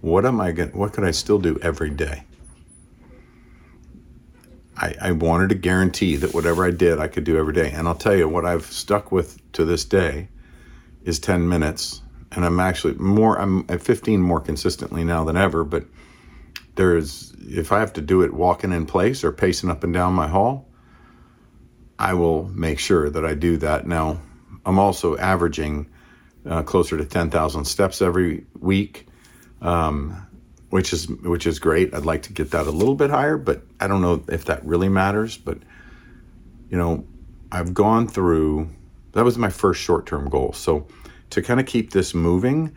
what 0.00 0.24
am 0.24 0.40
I 0.40 0.52
going 0.52 0.70
what 0.70 0.92
could 0.92 1.04
I 1.04 1.10
still 1.10 1.38
do 1.38 1.58
every 1.62 1.90
day? 1.90 2.24
I, 4.76 4.94
I 5.00 5.12
wanted 5.12 5.48
to 5.48 5.54
guarantee 5.54 6.16
that 6.16 6.34
whatever 6.34 6.64
I 6.64 6.70
did, 6.70 6.98
I 6.98 7.08
could 7.08 7.24
do 7.24 7.38
every 7.38 7.54
day. 7.54 7.70
And 7.70 7.88
I'll 7.88 7.94
tell 7.94 8.14
you 8.14 8.28
what 8.28 8.44
I've 8.44 8.66
stuck 8.66 9.10
with 9.10 9.40
to 9.52 9.64
this 9.64 9.84
day 9.84 10.28
is 11.04 11.18
10 11.18 11.48
minutes. 11.48 12.02
And 12.32 12.44
I'm 12.44 12.60
actually 12.60 12.94
more, 12.94 13.40
I'm 13.40 13.64
at 13.68 13.82
15 13.82 14.20
more 14.20 14.40
consistently 14.40 15.02
now 15.02 15.24
than 15.24 15.36
ever. 15.36 15.64
But 15.64 15.86
there's, 16.74 17.32
if 17.40 17.72
I 17.72 17.80
have 17.80 17.94
to 17.94 18.02
do 18.02 18.20
it 18.22 18.34
walking 18.34 18.72
in 18.72 18.84
place 18.84 19.24
or 19.24 19.32
pacing 19.32 19.70
up 19.70 19.82
and 19.82 19.94
down 19.94 20.12
my 20.12 20.28
hall, 20.28 20.68
I 21.98 22.14
will 22.14 22.48
make 22.48 22.78
sure 22.78 23.08
that 23.10 23.24
I 23.24 23.34
do 23.34 23.56
that. 23.58 23.86
Now, 23.86 24.20
I'm 24.64 24.78
also 24.78 25.16
averaging 25.16 25.88
uh, 26.44 26.62
closer 26.62 26.96
to 26.96 27.04
10,000 27.04 27.64
steps 27.64 28.02
every 28.02 28.44
week, 28.58 29.06
um, 29.62 30.26
which 30.70 30.92
is 30.92 31.08
which 31.08 31.46
is 31.46 31.58
great. 31.58 31.94
I'd 31.94 32.04
like 32.04 32.22
to 32.22 32.32
get 32.32 32.50
that 32.50 32.66
a 32.66 32.70
little 32.70 32.94
bit 32.94 33.10
higher, 33.10 33.36
but 33.36 33.62
I 33.80 33.86
don't 33.86 34.02
know 34.02 34.22
if 34.28 34.44
that 34.46 34.64
really 34.64 34.88
matters. 34.88 35.38
But 35.38 35.58
you 36.68 36.76
know, 36.76 37.04
I've 37.50 37.72
gone 37.72 38.08
through. 38.08 38.70
That 39.12 39.24
was 39.24 39.38
my 39.38 39.48
first 39.48 39.80
short-term 39.80 40.28
goal. 40.28 40.52
So 40.52 40.86
to 41.30 41.40
kind 41.40 41.58
of 41.58 41.64
keep 41.64 41.92
this 41.92 42.14
moving, 42.14 42.76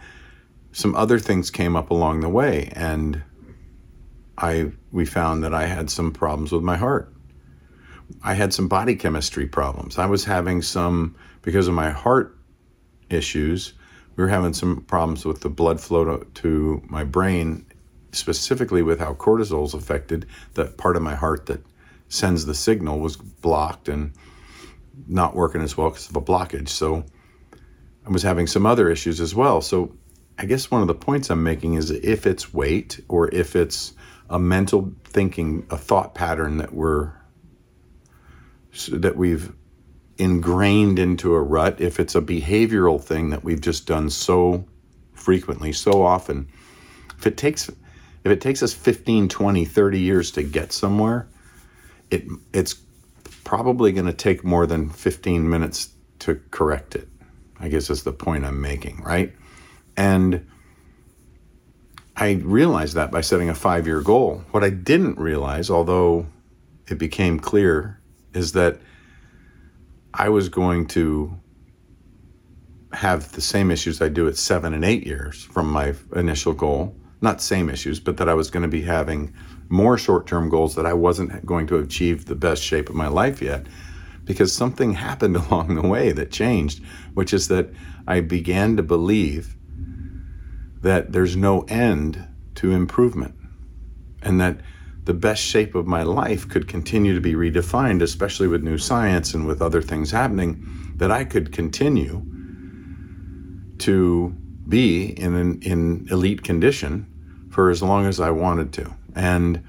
some 0.72 0.96
other 0.96 1.20
things 1.20 1.52
came 1.52 1.76
up 1.76 1.90
along 1.90 2.22
the 2.22 2.30
way, 2.30 2.72
and 2.74 3.22
I 4.38 4.72
we 4.92 5.06
found 5.06 5.44
that 5.44 5.54
I 5.54 5.66
had 5.66 5.90
some 5.90 6.12
problems 6.14 6.52
with 6.52 6.64
my 6.64 6.78
heart 6.78 7.14
I 8.24 8.34
had 8.34 8.54
some 8.54 8.68
body 8.68 8.96
chemistry 8.96 9.48
problems. 9.48 9.98
I 9.98 10.06
was 10.06 10.26
having 10.26 10.62
some, 10.62 11.16
because 11.42 11.68
of 11.68 11.74
my 11.74 11.90
heart 11.90 12.38
issues, 13.10 13.74
we 14.16 14.24
were 14.24 14.30
having 14.30 14.54
some 14.54 14.82
problems 14.82 15.26
with 15.26 15.42
the 15.42 15.50
blood 15.50 15.80
flow 15.80 16.04
to, 16.04 16.26
to 16.26 16.82
my 16.88 17.04
brain, 17.04 17.66
specifically 18.12 18.82
with 18.82 19.00
how 19.00 19.14
cortisol 19.14 19.66
is 19.66 19.74
affected. 19.74 20.26
That 20.56 20.78
part 20.78 20.96
of 20.96 21.02
my 21.02 21.16
heart 21.16 21.46
that 21.46 21.64
sends 22.10 22.46
the 22.46 22.56
signal 22.56 23.00
was 23.00 23.16
blocked 23.16 23.88
and 23.88 24.12
not 25.08 25.36
working 25.36 25.62
as 25.62 25.78
well 25.78 25.90
because 25.90 26.10
of 26.10 26.16
a 26.16 26.22
blockage. 26.22 26.70
So 26.70 27.06
I 28.06 28.10
was 28.10 28.24
having 28.24 28.48
some 28.48 28.66
other 28.66 28.90
issues 28.90 29.22
as 29.22 29.34
well. 29.34 29.62
So 29.62 29.96
I 30.38 30.46
guess 30.46 30.72
one 30.72 30.82
of 30.82 30.88
the 30.88 30.96
points 30.96 31.30
I'm 31.30 31.44
making 31.44 31.76
is 31.76 31.92
if 31.92 32.26
it's 32.26 32.54
weight 32.54 33.00
or 33.08 33.34
if 33.34 33.56
it's 33.56 33.94
a 34.30 34.40
mental 34.40 34.94
thinking, 35.04 35.66
a 35.70 35.78
thought 35.78 36.14
pattern 36.16 36.58
that 36.58 36.74
we're 36.74 37.14
that 38.92 39.16
we've 39.16 39.54
ingrained 40.18 41.00
into 41.00 41.34
a 41.34 41.42
rut, 41.42 41.80
if 41.80 42.00
it's 42.00 42.16
a 42.16 42.22
behavioral 42.22 43.02
thing 43.02 43.30
that 43.30 43.44
we've 43.44 43.62
just 43.62 43.88
done 43.88 44.10
so 44.10 44.66
frequently, 45.14 45.72
so 45.72 46.04
often, 46.04 46.48
if 47.18 47.26
it 47.26 47.38
takes 47.38 47.70
if 47.70 48.32
it 48.32 48.42
takes 48.42 48.62
us 48.62 48.74
15, 48.74 49.30
20, 49.30 49.66
30 49.66 50.00
years 50.00 50.32
to 50.32 50.44
get 50.44 50.74
somewhere, 50.74 51.28
it 52.12 52.26
it's 52.54 52.76
probably 53.44 53.92
going 53.92 54.06
to 54.06 54.14
take 54.14 54.44
more 54.44 54.68
than 54.68 54.90
15 54.90 55.50
minutes 55.50 55.90
to 56.20 56.40
correct 56.52 56.96
it. 56.96 57.08
I 57.60 57.70
guess 57.70 57.90
is 57.90 58.04
the 58.04 58.14
point 58.14 58.46
I'm 58.46 58.62
making, 58.62 59.02
right? 59.02 59.34
And 59.98 60.46
I 62.16 62.34
realized 62.34 62.96
that 62.96 63.12
by 63.12 63.22
setting 63.22 63.50
a 63.50 63.54
5-year 63.54 64.02
goal. 64.02 64.44
What 64.52 64.64
I 64.64 64.70
didn't 64.70 65.18
realize, 65.18 65.70
although 65.70 66.28
it 66.88 66.98
became 66.98 67.40
clear 67.40 67.99
is 68.34 68.54
that 68.54 68.80
I 70.14 70.30
was 70.30 70.50
going 70.50 70.88
to 70.88 71.34
have 72.92 73.32
the 73.34 73.42
same 73.42 73.72
issues 73.72 74.02
I 74.02 74.10
do 74.10 74.28
at 74.28 74.38
seven 74.38 74.74
and 74.74 74.84
eight 74.84 75.06
years 75.06 75.44
from 75.44 75.70
my 75.70 75.94
initial 76.16 76.54
goal. 76.54 76.96
Not 77.22 77.42
same 77.42 77.70
issues, 77.70 78.00
but 78.00 78.18
that 78.18 78.30
I 78.30 78.34
was 78.34 78.50
going 78.50 78.64
to 78.64 78.70
be 78.70 78.82
having 78.82 79.34
more 79.68 79.98
short 79.98 80.26
term 80.26 80.50
goals 80.50 80.76
that 80.76 80.86
I 80.86 80.94
wasn't 80.94 81.46
going 81.46 81.68
to 81.68 81.78
achieve 81.78 82.26
the 82.26 82.36
best 82.36 82.64
shape 82.64 82.90
of 82.90 82.96
my 82.96 83.08
life 83.08 83.42
yet 83.42 83.68
because 84.26 84.54
something 84.54 84.94
happened 85.08 85.36
along 85.36 85.76
the 85.76 85.88
way 85.88 86.12
that 86.12 86.32
changed, 86.32 86.84
which 87.14 87.34
is 87.34 87.48
that 87.50 87.70
I 88.08 88.22
began 88.22 88.78
to 88.78 88.84
believe 88.84 89.56
that 90.82 91.12
there's 91.12 91.36
no 91.36 91.62
end 91.64 92.28
to 92.56 92.72
improvement 92.72 93.36
and 94.22 94.40
that 94.40 94.60
the 95.10 95.14
best 95.16 95.42
shape 95.42 95.74
of 95.74 95.88
my 95.88 96.04
life 96.04 96.48
could 96.48 96.68
continue 96.68 97.16
to 97.16 97.20
be 97.20 97.34
redefined, 97.34 98.04
especially 98.04 98.48
with 98.48 98.62
new 98.62 98.78
science 98.78 99.34
and 99.34 99.48
with 99.48 99.60
other 99.60 99.82
things 99.82 100.12
happening, 100.12 100.64
that 100.98 101.10
I 101.10 101.24
could 101.24 101.52
continue 101.52 102.22
to 103.80 104.36
be 104.68 105.06
in 105.06 105.34
an 105.34 105.64
in 105.64 106.08
elite 106.12 106.44
condition 106.44 107.08
for 107.50 107.72
as 107.72 107.82
long 107.82 108.06
as 108.06 108.20
I 108.20 108.30
wanted 108.30 108.72
to. 108.74 108.94
And 109.16 109.64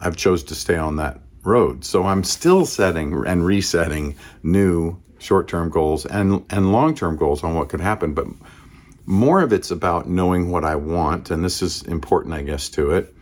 I've 0.00 0.16
chose 0.16 0.42
to 0.44 0.54
stay 0.54 0.76
on 0.76 0.96
that 0.96 1.20
road. 1.44 1.84
So 1.84 2.04
I'm 2.04 2.24
still 2.24 2.64
setting 2.64 3.26
and 3.26 3.44
resetting 3.44 4.14
new 4.42 4.96
short-term 5.18 5.68
goals 5.68 6.06
and 6.06 6.46
and 6.48 6.72
long-term 6.72 7.16
goals 7.18 7.44
on 7.44 7.54
what 7.56 7.68
could 7.68 7.82
happen, 7.82 8.14
but 8.14 8.26
more 9.04 9.42
of 9.42 9.52
it's 9.52 9.70
about 9.70 10.08
knowing 10.08 10.50
what 10.50 10.64
I 10.64 10.76
want, 10.76 11.30
and 11.30 11.44
this 11.44 11.60
is 11.60 11.82
important, 11.82 12.32
I 12.32 12.40
guess, 12.40 12.70
to 12.70 12.92
it 12.92 13.15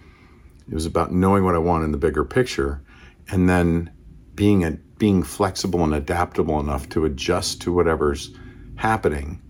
it 0.68 0.75
was 0.75 0.87
about 0.87 1.12
knowing 1.12 1.44
what 1.44 1.54
I 1.54 1.59
want 1.59 1.85
in 1.85 1.92
the 1.92 1.99
bigger 1.99 2.25
picture 2.25 2.83
and 3.30 3.49
then 3.49 3.90
being 4.35 4.64
a, 4.64 4.73
being 4.99 5.23
flexible 5.23 5.85
and 5.85 5.94
adaptable 5.94 6.61
enough 6.61 6.88
to 6.90 7.04
adjust 7.04 7.61
to 7.62 7.73
whatever's 7.73 8.35
happening. 8.76 9.40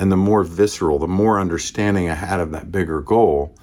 And 0.00 0.12
the 0.12 0.16
more 0.16 0.44
visceral, 0.44 0.98
the 0.98 1.08
more 1.08 1.40
understanding 1.40 2.08
I 2.08 2.14
had 2.14 2.40
of 2.40 2.52
that 2.52 2.70
bigger 2.70 3.00
goal, 3.00 3.56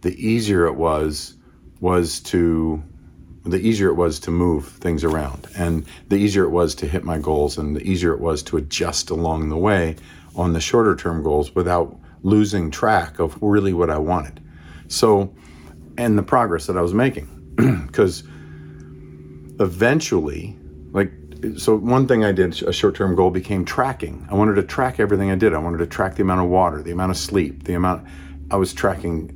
the 0.00 0.14
easier 0.14 0.66
it 0.66 0.74
was 0.74 1.34
was 1.80 2.20
to 2.20 2.82
the 3.44 3.58
easier 3.58 3.88
it 3.88 3.94
was 3.94 4.20
to 4.20 4.30
move 4.30 4.66
things 4.66 5.02
around, 5.02 5.46
and 5.56 5.86
the 6.08 6.16
easier 6.16 6.44
it 6.44 6.50
was 6.50 6.74
to 6.74 6.86
hit 6.86 7.04
my 7.04 7.18
goals, 7.18 7.56
and 7.56 7.74
the 7.74 7.82
easier 7.82 8.12
it 8.12 8.20
was 8.20 8.42
to 8.42 8.58
adjust 8.58 9.08
along 9.08 9.48
the 9.48 9.56
way 9.56 9.96
on 10.36 10.52
the 10.52 10.60
shorter 10.60 10.94
term 10.94 11.22
goals 11.22 11.54
without 11.54 11.98
losing 12.22 12.70
track 12.70 13.18
of 13.18 13.38
really 13.40 13.72
what 13.72 13.88
I 13.88 13.96
wanted. 13.96 14.40
So, 14.88 15.34
and 15.96 16.18
the 16.18 16.22
progress 16.22 16.66
that 16.66 16.76
I 16.76 16.82
was 16.82 16.94
making, 16.94 17.26
because 17.86 18.22
eventually, 19.60 20.56
like, 20.92 21.12
so 21.56 21.76
one 21.76 22.06
thing 22.06 22.24
I 22.24 22.32
did, 22.32 22.62
a 22.62 22.72
short 22.72 22.94
term 22.94 23.14
goal 23.14 23.30
became 23.30 23.64
tracking. 23.64 24.26
I 24.30 24.34
wanted 24.34 24.54
to 24.56 24.62
track 24.62 25.00
everything 25.00 25.30
I 25.30 25.36
did. 25.36 25.54
I 25.54 25.58
wanted 25.58 25.78
to 25.78 25.86
track 25.86 26.16
the 26.16 26.22
amount 26.22 26.42
of 26.42 26.48
water, 26.48 26.82
the 26.82 26.90
amount 26.90 27.10
of 27.10 27.16
sleep, 27.16 27.64
the 27.64 27.74
amount. 27.74 28.06
I 28.50 28.56
was 28.56 28.72
tracking 28.72 29.28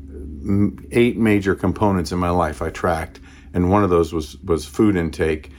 mm, 0.44 0.88
eight 0.92 1.16
major 1.16 1.54
components 1.54 2.12
in 2.12 2.18
my 2.18 2.30
life. 2.30 2.62
I 2.62 2.70
tracked, 2.70 3.20
and 3.52 3.70
one 3.70 3.84
of 3.84 3.90
those 3.90 4.12
was 4.12 4.36
was 4.38 4.66
food 4.66 4.96
intake, 4.96 5.50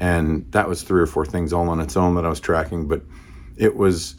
and 0.00 0.50
that 0.52 0.68
was 0.68 0.82
three 0.82 1.00
or 1.00 1.06
four 1.06 1.24
things 1.24 1.52
all 1.52 1.68
on 1.68 1.80
its 1.80 1.96
own 1.96 2.14
that 2.16 2.24
I 2.24 2.28
was 2.28 2.40
tracking. 2.40 2.88
But 2.88 3.02
it 3.56 3.76
was 3.76 4.16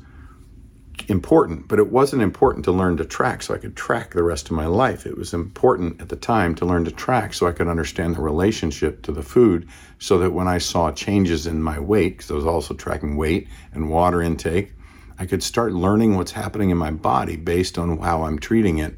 important, 1.07 1.67
but 1.67 1.79
it 1.79 1.89
wasn't 1.89 2.21
important 2.21 2.65
to 2.65 2.71
learn 2.71 2.97
to 2.97 3.05
track 3.05 3.41
so 3.41 3.53
I 3.53 3.57
could 3.57 3.75
track 3.75 4.13
the 4.13 4.23
rest 4.23 4.47
of 4.47 4.51
my 4.51 4.65
life. 4.65 5.05
It 5.05 5.17
was 5.17 5.33
important 5.33 6.01
at 6.01 6.09
the 6.09 6.15
time 6.15 6.53
to 6.55 6.65
learn 6.65 6.85
to 6.85 6.91
track 6.91 7.33
so 7.33 7.47
I 7.47 7.53
could 7.53 7.67
understand 7.67 8.15
the 8.15 8.21
relationship 8.21 9.01
to 9.03 9.11
the 9.11 9.23
food 9.23 9.67
so 9.99 10.17
that 10.19 10.31
when 10.31 10.47
I 10.47 10.57
saw 10.57 10.91
changes 10.91 11.47
in 11.47 11.63
my 11.63 11.79
weight, 11.79 12.17
because 12.17 12.31
I 12.31 12.35
was 12.35 12.45
also 12.45 12.73
tracking 12.73 13.15
weight 13.15 13.47
and 13.73 13.89
water 13.89 14.21
intake, 14.21 14.73
I 15.17 15.25
could 15.25 15.41
start 15.41 15.73
learning 15.73 16.15
what's 16.15 16.33
happening 16.33 16.69
in 16.69 16.77
my 16.77 16.91
body 16.91 17.37
based 17.37 17.77
on 17.77 17.97
how 17.99 18.23
I'm 18.23 18.37
treating 18.37 18.79
it 18.79 18.95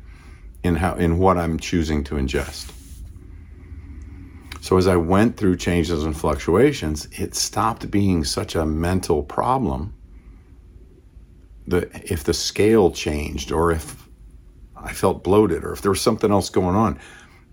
in 0.63 0.75
how 0.75 0.95
in 0.95 1.19
what 1.19 1.37
I'm 1.37 1.59
choosing 1.59 2.03
to 2.05 2.15
ingest. 2.15 2.73
So 4.61 4.77
as 4.77 4.87
I 4.87 4.97
went 4.97 5.37
through 5.37 5.55
changes 5.55 6.03
and 6.03 6.17
fluctuations, 6.17 7.07
it 7.13 7.35
stopped 7.35 7.89
being 7.89 8.25
such 8.25 8.55
a 8.55 8.65
mental 8.65 9.23
problem 9.23 9.93
the 11.69 11.89
if 12.11 12.23
the 12.23 12.33
scale 12.33 12.91
changed 12.91 13.51
or 13.51 13.71
if 13.71 14.09
I 14.75 14.93
felt 14.93 15.23
bloated 15.23 15.63
or 15.63 15.73
if 15.73 15.81
there 15.81 15.91
was 15.91 16.01
something 16.01 16.31
else 16.31 16.49
going 16.49 16.75
on. 16.75 16.99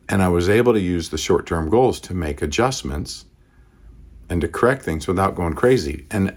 And 0.08 0.22
I 0.22 0.28
was 0.28 0.48
able 0.48 0.72
to 0.72 0.80
use 0.80 1.10
the 1.10 1.18
short 1.18 1.46
term 1.46 1.68
goals 1.68 2.00
to 2.00 2.14
make 2.14 2.42
adjustments 2.42 3.24
and 4.28 4.40
to 4.40 4.48
correct 4.48 4.82
things 4.82 5.06
without 5.06 5.34
going 5.34 5.54
crazy. 5.54 6.06
And 6.10 6.36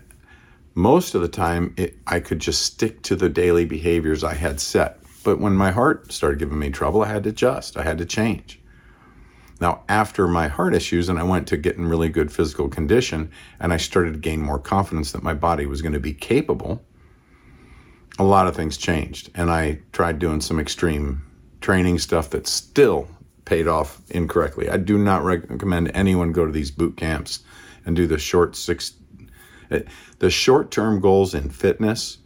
most 0.76 1.16
of 1.16 1.22
the 1.22 1.28
time, 1.28 1.74
it, 1.78 1.98
I 2.08 2.20
could 2.20 2.40
just 2.40 2.64
stick 2.64 3.02
to 3.04 3.16
the 3.16 3.30
daily 3.30 3.66
behaviors 3.66 4.24
I 4.24 4.34
had 4.34 4.60
set. 4.60 5.00
But 5.24 5.40
when 5.40 5.54
my 5.54 5.72
heart 5.72 6.12
started 6.12 6.40
giving 6.40 6.60
me 6.60 6.70
trouble, 6.70 7.04
I 7.04 7.10
had 7.10 7.24
to 7.24 7.30
adjust, 7.30 7.78
I 7.78 7.84
had 7.84 7.98
to 7.98 8.06
change. 8.06 8.60
Now, 9.60 9.84
after 9.90 10.28
my 10.28 10.48
heart 10.48 10.74
issues, 10.74 11.10
and 11.10 11.20
I 11.20 11.24
went 11.24 11.48
to 11.50 11.58
get 11.58 11.76
in 11.76 11.86
really 11.86 12.08
good 12.08 12.32
physical 12.32 12.70
condition, 12.70 13.30
and 13.60 13.74
I 13.74 13.78
started 13.78 14.14
to 14.14 14.20
gain 14.20 14.42
more 14.42 14.58
confidence 14.58 15.12
that 15.12 15.22
my 15.22 15.34
body 15.34 15.66
was 15.66 15.82
going 15.82 15.94
to 15.94 16.00
be 16.00 16.14
capable 16.14 16.82
a 18.20 18.24
lot 18.24 18.46
of 18.48 18.56
things 18.56 18.78
changed. 18.78 19.32
And 19.34 19.50
I 19.50 19.80
tried 19.92 20.20
doing 20.20 20.42
some 20.42 20.60
extreme 20.60 21.24
training 21.62 22.00
stuff 22.00 22.30
that 22.32 22.48
still 22.48 23.08
paid 23.46 23.68
off 23.68 24.02
incorrectly. 24.12 24.70
I 24.70 24.78
do 24.78 24.98
not 24.98 25.24
recommend 25.24 25.92
anyone 25.96 26.32
go 26.32 26.46
to 26.46 26.52
these 26.52 26.70
boot 26.70 26.98
camps 26.98 27.40
and 27.86 27.96
do 27.96 28.06
the 28.06 28.20
short 28.20 28.56
six 28.56 28.94
eh, 29.72 29.82
the 30.20 30.30
short-term 30.30 31.00
goals 31.00 31.34
in 31.34 31.50
fitness 31.50 32.20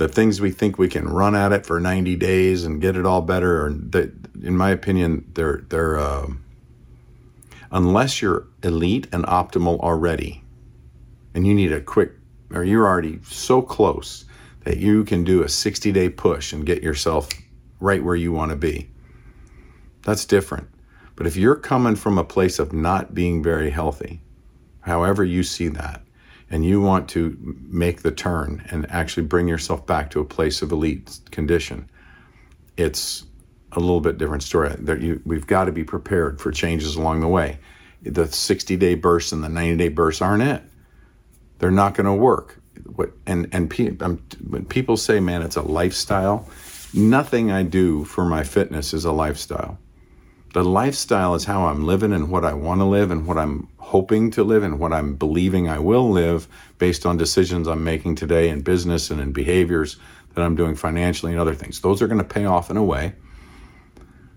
the 0.00 0.08
things 0.08 0.40
we 0.40 0.50
think 0.50 0.78
we 0.78 0.88
can 0.88 1.06
run 1.06 1.34
at 1.34 1.52
it 1.52 1.66
for 1.66 1.78
90 1.78 2.16
days 2.16 2.64
and 2.64 2.80
get 2.80 2.96
it 2.96 3.04
all 3.04 3.20
better 3.20 3.66
or 3.66 3.70
that 3.70 4.10
in 4.42 4.56
my 4.56 4.70
opinion 4.70 5.30
they're 5.34 5.58
they're 5.68 5.98
uh, 5.98 6.26
unless 7.70 8.22
you're 8.22 8.46
elite 8.62 9.06
and 9.12 9.24
optimal 9.26 9.78
already 9.80 10.42
and 11.34 11.46
you 11.46 11.52
need 11.52 11.70
a 11.70 11.82
quick 11.82 12.12
or 12.50 12.64
you're 12.64 12.86
already 12.86 13.20
so 13.24 13.60
close 13.60 14.24
that 14.70 14.78
you 14.78 15.02
can 15.02 15.24
do 15.24 15.42
a 15.42 15.48
60 15.48 15.90
day 15.90 16.08
push 16.08 16.52
and 16.52 16.64
get 16.64 16.80
yourself 16.80 17.28
right 17.80 18.04
where 18.04 18.14
you 18.14 18.30
want 18.30 18.50
to 18.50 18.56
be. 18.56 18.88
That's 20.02 20.24
different. 20.24 20.68
But 21.16 21.26
if 21.26 21.34
you're 21.34 21.56
coming 21.56 21.96
from 21.96 22.18
a 22.18 22.24
place 22.24 22.60
of 22.60 22.72
not 22.72 23.12
being 23.12 23.42
very 23.42 23.70
healthy, 23.70 24.20
however 24.82 25.24
you 25.24 25.42
see 25.42 25.66
that, 25.66 26.02
and 26.50 26.64
you 26.64 26.80
want 26.80 27.08
to 27.08 27.36
make 27.68 28.02
the 28.02 28.12
turn 28.12 28.64
and 28.70 28.88
actually 28.92 29.26
bring 29.26 29.48
yourself 29.48 29.84
back 29.86 30.08
to 30.10 30.20
a 30.20 30.24
place 30.24 30.62
of 30.62 30.70
elite 30.70 31.18
condition, 31.32 31.90
it's 32.76 33.24
a 33.72 33.80
little 33.80 34.00
bit 34.00 34.18
different 34.18 34.44
story. 34.44 34.72
You, 34.86 35.20
we've 35.24 35.48
got 35.48 35.64
to 35.64 35.72
be 35.72 35.82
prepared 35.82 36.40
for 36.40 36.52
changes 36.52 36.94
along 36.94 37.22
the 37.22 37.28
way. 37.28 37.58
The 38.02 38.28
60 38.28 38.76
day 38.76 38.94
bursts 38.94 39.32
and 39.32 39.42
the 39.42 39.48
90 39.48 39.78
day 39.78 39.88
bursts 39.88 40.22
aren't 40.22 40.44
it. 40.44 40.62
They're 41.58 41.72
not 41.72 41.94
going 41.94 42.06
to 42.06 42.14
work 42.14 42.59
what 42.94 43.10
and 43.26 43.48
and 43.52 43.70
pe- 43.70 43.90
when 43.90 44.64
people 44.64 44.96
say, 44.96 45.20
"Man, 45.20 45.42
it's 45.42 45.56
a 45.56 45.62
lifestyle," 45.62 46.48
nothing 46.94 47.50
I 47.50 47.62
do 47.62 48.04
for 48.04 48.24
my 48.24 48.44
fitness 48.44 48.94
is 48.94 49.04
a 49.04 49.12
lifestyle. 49.12 49.78
The 50.52 50.64
lifestyle 50.64 51.36
is 51.36 51.44
how 51.44 51.66
I'm 51.66 51.86
living 51.86 52.12
and 52.12 52.28
what 52.28 52.44
I 52.44 52.54
want 52.54 52.80
to 52.80 52.84
live 52.84 53.12
and 53.12 53.24
what 53.24 53.38
I'm 53.38 53.68
hoping 53.76 54.32
to 54.32 54.42
live 54.42 54.64
and 54.64 54.80
what 54.80 54.92
I'm 54.92 55.14
believing 55.14 55.68
I 55.68 55.78
will 55.78 56.10
live 56.10 56.48
based 56.78 57.06
on 57.06 57.16
decisions 57.16 57.68
I'm 57.68 57.84
making 57.84 58.16
today 58.16 58.48
in 58.48 58.62
business 58.62 59.10
and 59.10 59.20
in 59.20 59.30
behaviors 59.32 59.96
that 60.34 60.42
I'm 60.42 60.56
doing 60.56 60.74
financially 60.74 61.32
and 61.32 61.40
other 61.40 61.54
things. 61.54 61.80
Those 61.80 62.02
are 62.02 62.08
going 62.08 62.18
to 62.18 62.24
pay 62.24 62.46
off 62.46 62.68
in 62.68 62.76
a 62.76 62.82
way. 62.82 63.14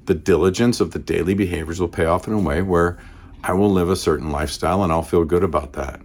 The 0.06 0.13
diligence 0.13 0.80
of 0.80 0.91
the 0.91 1.00
daily 1.00 1.34
behaviors 1.34 1.80
will 1.80 1.88
pay 1.88 2.06
off 2.06 2.28
in 2.28 2.34
a 2.34 2.39
way 2.39 2.62
where 2.62 3.00
I 3.43 3.54
will 3.54 3.72
live 3.72 3.89
a 3.89 3.96
certain 3.96 4.32
lifestyle 4.32 4.84
and 4.84 4.91
I'll 4.91 5.02
feel 5.02 5.26
good 5.26 5.43
about 5.43 5.74
that. 5.74 6.00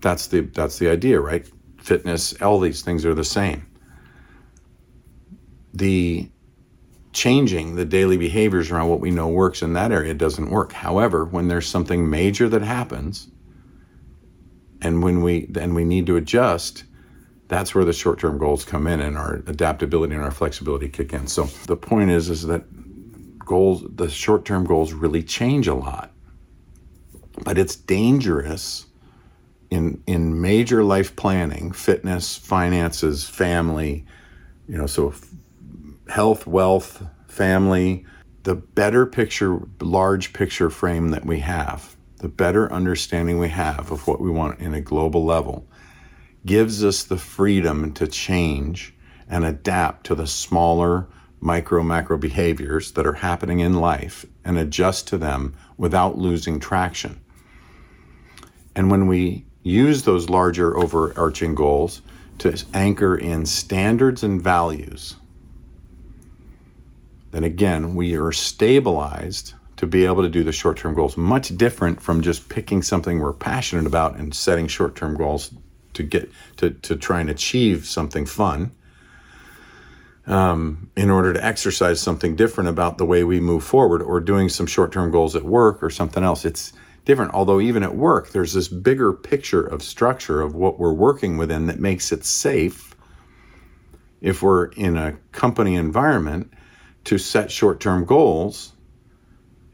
That's 0.00 0.26
the 0.26 0.40
that's 0.40 0.78
the 0.78 0.90
idea, 0.90 1.20
right? 1.20 1.46
Fitness, 1.84 2.40
all 2.40 2.58
these 2.58 2.80
things 2.82 3.04
are 3.04 3.14
the 3.14 3.24
same. 3.24 3.66
The 5.74 6.30
changing 7.12 7.76
the 7.76 7.84
daily 7.84 8.16
behaviors 8.16 8.70
around 8.70 8.88
what 8.88 9.00
we 9.00 9.10
know 9.10 9.28
works 9.28 9.62
in 9.62 9.74
that 9.74 9.92
area 9.92 10.14
doesn't 10.14 10.50
work. 10.50 10.72
However, 10.72 11.24
when 11.24 11.46
there's 11.48 11.68
something 11.68 12.08
major 12.08 12.48
that 12.48 12.62
happens, 12.62 13.28
and 14.80 15.02
when 15.02 15.22
we 15.22 15.46
then 15.46 15.74
we 15.74 15.84
need 15.84 16.06
to 16.06 16.16
adjust, 16.16 16.84
that's 17.48 17.74
where 17.74 17.84
the 17.84 17.92
short-term 17.92 18.38
goals 18.38 18.64
come 18.64 18.86
in 18.86 19.00
and 19.00 19.16
our 19.16 19.42
adaptability 19.46 20.14
and 20.14 20.24
our 20.24 20.30
flexibility 20.30 20.88
kick 20.88 21.12
in. 21.12 21.26
So 21.26 21.44
the 21.66 21.76
point 21.76 22.10
is 22.10 22.30
is 22.30 22.46
that 22.46 22.64
goals 23.38 23.84
the 23.94 24.08
short-term 24.08 24.64
goals 24.64 24.94
really 24.94 25.22
change 25.22 25.68
a 25.68 25.74
lot. 25.74 26.12
But 27.44 27.58
it's 27.58 27.76
dangerous 27.76 28.86
in 29.74 30.02
in 30.06 30.40
major 30.40 30.84
life 30.84 31.16
planning, 31.16 31.72
fitness, 31.72 32.36
finances, 32.36 33.28
family, 33.28 34.06
you 34.68 34.78
know, 34.78 34.86
so 34.86 35.12
health, 36.08 36.46
wealth, 36.46 37.02
family, 37.26 38.06
the 38.44 38.54
better 38.54 39.04
picture, 39.04 39.60
large 39.80 40.32
picture 40.32 40.70
frame 40.70 41.08
that 41.10 41.26
we 41.26 41.40
have, 41.40 41.96
the 42.18 42.28
better 42.28 42.72
understanding 42.72 43.38
we 43.38 43.48
have 43.48 43.90
of 43.90 44.06
what 44.06 44.20
we 44.20 44.30
want 44.30 44.60
in 44.60 44.74
a 44.74 44.80
global 44.80 45.24
level, 45.24 45.66
gives 46.46 46.84
us 46.84 47.02
the 47.02 47.18
freedom 47.18 47.92
to 47.92 48.06
change 48.06 48.94
and 49.28 49.44
adapt 49.44 50.06
to 50.06 50.14
the 50.14 50.26
smaller 50.26 51.08
micro 51.40 51.82
macro 51.82 52.16
behaviors 52.16 52.92
that 52.92 53.06
are 53.06 53.14
happening 53.14 53.60
in 53.60 53.74
life 53.74 54.24
and 54.44 54.56
adjust 54.56 55.08
to 55.08 55.18
them 55.18 55.54
without 55.76 56.16
losing 56.16 56.60
traction. 56.60 57.20
And 58.76 58.90
when 58.90 59.06
we 59.06 59.44
use 59.64 60.02
those 60.02 60.30
larger 60.30 60.76
overarching 60.76 61.56
goals 61.56 62.02
to 62.38 62.62
anchor 62.74 63.16
in 63.16 63.46
standards 63.46 64.22
and 64.22 64.40
values, 64.40 65.16
then 67.32 67.42
again, 67.42 67.96
we 67.96 68.14
are 68.14 68.30
stabilized 68.30 69.54
to 69.76 69.86
be 69.86 70.04
able 70.04 70.22
to 70.22 70.28
do 70.28 70.44
the 70.44 70.52
short 70.52 70.76
term 70.76 70.94
goals. 70.94 71.16
Much 71.16 71.56
different 71.56 72.00
from 72.00 72.22
just 72.22 72.48
picking 72.48 72.82
something 72.82 73.18
we're 73.18 73.32
passionate 73.32 73.86
about 73.86 74.16
and 74.16 74.32
setting 74.32 74.68
short 74.68 74.94
term 74.94 75.16
goals 75.16 75.50
to 75.94 76.04
get 76.04 76.30
to, 76.58 76.70
to 76.70 76.94
try 76.94 77.20
and 77.20 77.30
achieve 77.30 77.86
something 77.86 78.26
fun. 78.26 78.70
Um, 80.26 80.90
in 80.96 81.10
order 81.10 81.34
to 81.34 81.44
exercise 81.44 82.00
something 82.00 82.34
different 82.34 82.70
about 82.70 82.96
the 82.96 83.04
way 83.04 83.24
we 83.24 83.40
move 83.40 83.62
forward 83.62 84.00
or 84.00 84.20
doing 84.20 84.48
some 84.48 84.66
short 84.66 84.90
term 84.90 85.10
goals 85.10 85.36
at 85.36 85.42
work 85.42 85.82
or 85.82 85.90
something 85.90 86.24
else. 86.24 86.46
It's 86.46 86.72
different. 87.04 87.32
Although, 87.34 87.60
even 87.60 87.82
at 87.82 87.94
work, 87.94 88.30
there's 88.30 88.52
this 88.52 88.68
bigger 88.68 89.12
picture 89.12 89.64
of 89.64 89.82
structure 89.82 90.40
of 90.40 90.54
what 90.54 90.78
we're 90.78 90.92
working 90.92 91.36
within 91.36 91.66
that 91.66 91.78
makes 91.78 92.12
it 92.12 92.24
safe 92.24 92.94
if 94.20 94.42
we're 94.42 94.66
in 94.68 94.96
a 94.96 95.12
company 95.32 95.74
environment 95.74 96.52
to 97.04 97.18
set 97.18 97.50
short 97.50 97.80
term 97.80 98.04
goals 98.04 98.72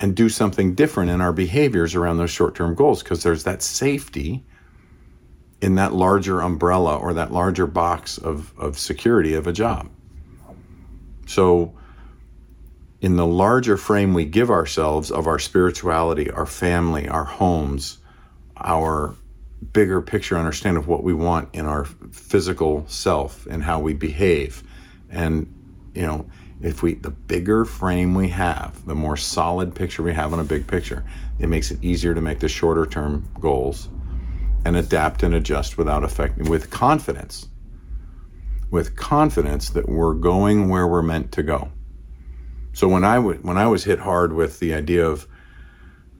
and 0.00 0.16
do 0.16 0.28
something 0.28 0.74
different 0.74 1.10
in 1.10 1.20
our 1.20 1.32
behaviors 1.32 1.94
around 1.94 2.16
those 2.16 2.30
short 2.30 2.54
term 2.54 2.74
goals 2.74 3.02
because 3.02 3.22
there's 3.22 3.44
that 3.44 3.62
safety 3.62 4.44
in 5.60 5.74
that 5.74 5.92
larger 5.92 6.40
umbrella 6.40 6.96
or 6.96 7.12
that 7.14 7.32
larger 7.32 7.66
box 7.66 8.18
of, 8.18 8.52
of 8.58 8.78
security 8.78 9.34
of 9.34 9.46
a 9.46 9.52
job. 9.52 9.88
So, 11.26 11.74
in 13.00 13.16
the 13.16 13.26
larger 13.26 13.76
frame 13.76 14.12
we 14.12 14.24
give 14.24 14.50
ourselves 14.50 15.10
of 15.10 15.26
our 15.26 15.38
spirituality, 15.38 16.30
our 16.30 16.46
family, 16.46 17.08
our 17.08 17.24
homes, 17.24 17.98
our 18.58 19.14
bigger 19.72 20.02
picture 20.02 20.36
understanding 20.36 20.82
of 20.82 20.88
what 20.88 21.02
we 21.02 21.14
want 21.14 21.48
in 21.54 21.66
our 21.66 21.84
physical 22.12 22.84
self 22.88 23.46
and 23.46 23.62
how 23.62 23.80
we 23.80 23.94
behave. 23.94 24.62
And, 25.10 25.52
you 25.94 26.02
know, 26.02 26.26
if 26.60 26.82
we, 26.82 26.94
the 26.94 27.10
bigger 27.10 27.64
frame 27.64 28.14
we 28.14 28.28
have, 28.28 28.84
the 28.84 28.94
more 28.94 29.16
solid 29.16 29.74
picture 29.74 30.02
we 30.02 30.12
have 30.12 30.32
on 30.32 30.40
a 30.40 30.44
big 30.44 30.66
picture, 30.66 31.04
it 31.38 31.48
makes 31.48 31.70
it 31.70 31.82
easier 31.82 32.14
to 32.14 32.20
make 32.20 32.40
the 32.40 32.48
shorter 32.48 32.84
term 32.84 33.26
goals 33.40 33.88
and 34.66 34.76
adapt 34.76 35.22
and 35.22 35.34
adjust 35.34 35.78
without 35.78 36.04
affecting, 36.04 36.50
with 36.50 36.70
confidence, 36.70 37.48
with 38.70 38.94
confidence 38.94 39.70
that 39.70 39.88
we're 39.88 40.12
going 40.12 40.68
where 40.68 40.86
we're 40.86 41.00
meant 41.00 41.32
to 41.32 41.42
go. 41.42 41.70
So 42.72 42.88
when 42.88 43.04
I, 43.04 43.16
w- 43.16 43.40
when 43.42 43.58
I 43.58 43.66
was 43.66 43.84
hit 43.84 43.98
hard 43.98 44.32
with 44.32 44.60
the 44.60 44.74
idea 44.74 45.06
of 45.06 45.26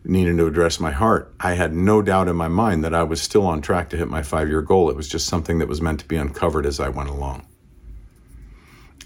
needing 0.05 0.37
to 0.39 0.47
address 0.47 0.81
my 0.81 0.91
heart, 0.91 1.35
I 1.41 1.53
had 1.53 1.75
no 1.75 2.03
doubt 2.03 2.29
in 2.29 2.37
my 2.37 2.49
mind 2.49 2.85
that 2.85 2.95
I 2.95 3.03
was 3.03 3.21
still 3.21 3.47
on 3.47 3.61
track 3.61 3.91
to 3.91 3.97
hit 3.97 4.09
my 4.09 4.23
five 4.23 4.49
year 4.49 4.63
goal. 4.63 4.91
It 4.91 4.97
was 4.97 5.09
just 5.09 5.27
something 5.27 5.59
that 5.59 5.69
was 5.69 5.81
meant 5.81 6.01
to 6.01 6.09
be 6.09 6.17
uncovered 6.17 6.67
as 6.67 6.81
I 6.81 6.89
went 6.89 7.11
along. 7.11 7.47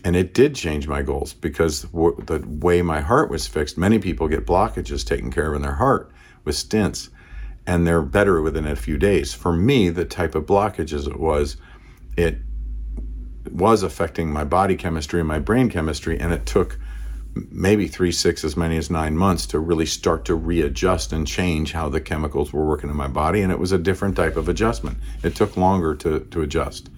And 0.04 0.16
it 0.16 0.34
did 0.34 0.54
change 0.54 0.86
my 0.86 1.00
goals 1.00 1.32
because 1.32 1.82
the 1.82 2.44
way 2.46 2.82
my 2.82 3.00
heart 3.00 3.30
was 3.30 3.46
fixed, 3.46 3.78
many 3.78 3.98
people 3.98 4.28
get 4.28 4.46
blockages 4.46 5.04
taken 5.04 5.30
care 5.30 5.48
of 5.48 5.56
in 5.56 5.62
their 5.62 5.72
heart 5.72 6.10
with 6.44 6.56
stents, 6.56 7.08
and 7.66 7.86
they're 7.86 8.02
better 8.02 8.42
within 8.42 8.66
a 8.66 8.76
few 8.76 8.98
days. 8.98 9.32
For 9.32 9.52
me, 9.52 9.88
the 9.88 10.04
type 10.04 10.34
of 10.34 10.44
blockages 10.44 11.08
it 11.08 11.18
was, 11.18 11.56
it 12.18 12.36
was 13.50 13.82
affecting 13.82 14.30
my 14.30 14.44
body 14.44 14.76
chemistry 14.76 15.20
and 15.20 15.28
my 15.28 15.38
brain 15.38 15.70
chemistry, 15.70 16.20
and 16.20 16.34
it 16.34 16.44
took 16.44 16.78
maybe 17.34 17.88
three, 17.88 18.12
six, 18.12 18.44
as 18.44 18.56
many 18.56 18.76
as 18.76 18.90
nine 18.90 19.16
months 19.16 19.46
to 19.46 19.58
really 19.58 19.86
start 19.86 20.24
to 20.26 20.34
readjust 20.34 21.12
and 21.12 21.26
change 21.26 21.72
how 21.72 21.88
the 21.88 22.00
chemicals 22.00 22.52
were 22.52 22.64
working 22.64 22.90
in 22.90 22.96
my 22.96 23.08
body. 23.08 23.42
And 23.42 23.50
it 23.50 23.58
was 23.58 23.72
a 23.72 23.78
different 23.78 24.16
type 24.16 24.36
of 24.36 24.48
adjustment. 24.48 24.98
It 25.22 25.34
took 25.34 25.56
longer 25.56 25.94
to, 25.96 26.20
to 26.20 26.42
adjust. 26.42 26.90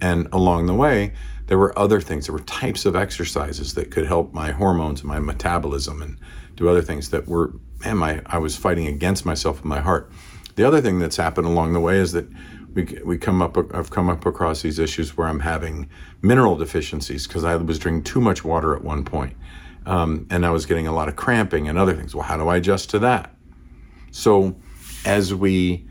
And 0.00 0.28
along 0.32 0.66
the 0.66 0.74
way, 0.74 1.12
there 1.46 1.58
were 1.58 1.78
other 1.78 2.00
things. 2.00 2.26
There 2.26 2.32
were 2.32 2.40
types 2.40 2.84
of 2.86 2.96
exercises 2.96 3.74
that 3.74 3.90
could 3.90 4.06
help 4.06 4.32
my 4.32 4.50
hormones 4.50 5.00
and 5.00 5.08
my 5.08 5.20
metabolism 5.20 6.02
and 6.02 6.18
do 6.56 6.68
other 6.68 6.82
things 6.82 7.10
that 7.10 7.28
were, 7.28 7.52
man, 7.84 7.98
my, 7.98 8.22
I 8.26 8.38
was 8.38 8.56
fighting 8.56 8.86
against 8.86 9.24
myself 9.24 9.62
in 9.62 9.68
my 9.68 9.80
heart. 9.80 10.10
The 10.56 10.64
other 10.64 10.80
thing 10.80 10.98
that's 10.98 11.16
happened 11.16 11.46
along 11.46 11.72
the 11.72 11.80
way 11.80 11.98
is 11.98 12.12
that 12.12 12.26
we, 12.74 12.98
we 13.04 13.18
come 13.18 13.42
up 13.42 13.56
I've 13.74 13.90
come 13.90 14.08
up 14.08 14.26
across 14.26 14.62
these 14.62 14.78
issues 14.78 15.16
where 15.16 15.28
I'm 15.28 15.40
having 15.40 15.88
mineral 16.20 16.56
deficiencies 16.56 17.26
because 17.26 17.44
I 17.44 17.56
was 17.56 17.78
drinking 17.78 18.04
too 18.04 18.20
much 18.20 18.44
water 18.44 18.74
at 18.74 18.82
one 18.82 19.04
point. 19.04 19.36
Um, 19.84 20.26
and 20.30 20.46
I 20.46 20.50
was 20.50 20.64
getting 20.64 20.86
a 20.86 20.92
lot 20.92 21.08
of 21.08 21.16
cramping 21.16 21.68
and 21.68 21.76
other 21.76 21.94
things. 21.94 22.14
Well, 22.14 22.24
how 22.24 22.36
do 22.36 22.48
I 22.48 22.56
adjust 22.56 22.90
to 22.90 23.00
that? 23.00 23.34
So 24.12 24.56
as 25.04 25.34
we 25.34 25.86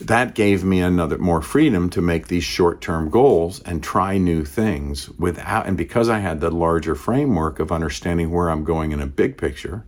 that 0.00 0.34
gave 0.34 0.64
me 0.64 0.80
another 0.80 1.18
more 1.18 1.42
freedom 1.42 1.90
to 1.90 2.00
make 2.00 2.28
these 2.28 2.42
short-term 2.42 3.10
goals 3.10 3.60
and 3.60 3.82
try 3.82 4.16
new 4.16 4.46
things 4.46 5.10
without 5.10 5.66
and 5.66 5.76
because 5.76 6.08
I 6.08 6.18
had 6.18 6.40
the 6.40 6.50
larger 6.50 6.94
framework 6.94 7.60
of 7.60 7.70
understanding 7.70 8.30
where 8.30 8.48
I'm 8.48 8.64
going 8.64 8.92
in 8.92 9.00
a 9.00 9.06
big 9.06 9.36
picture, 9.36 9.84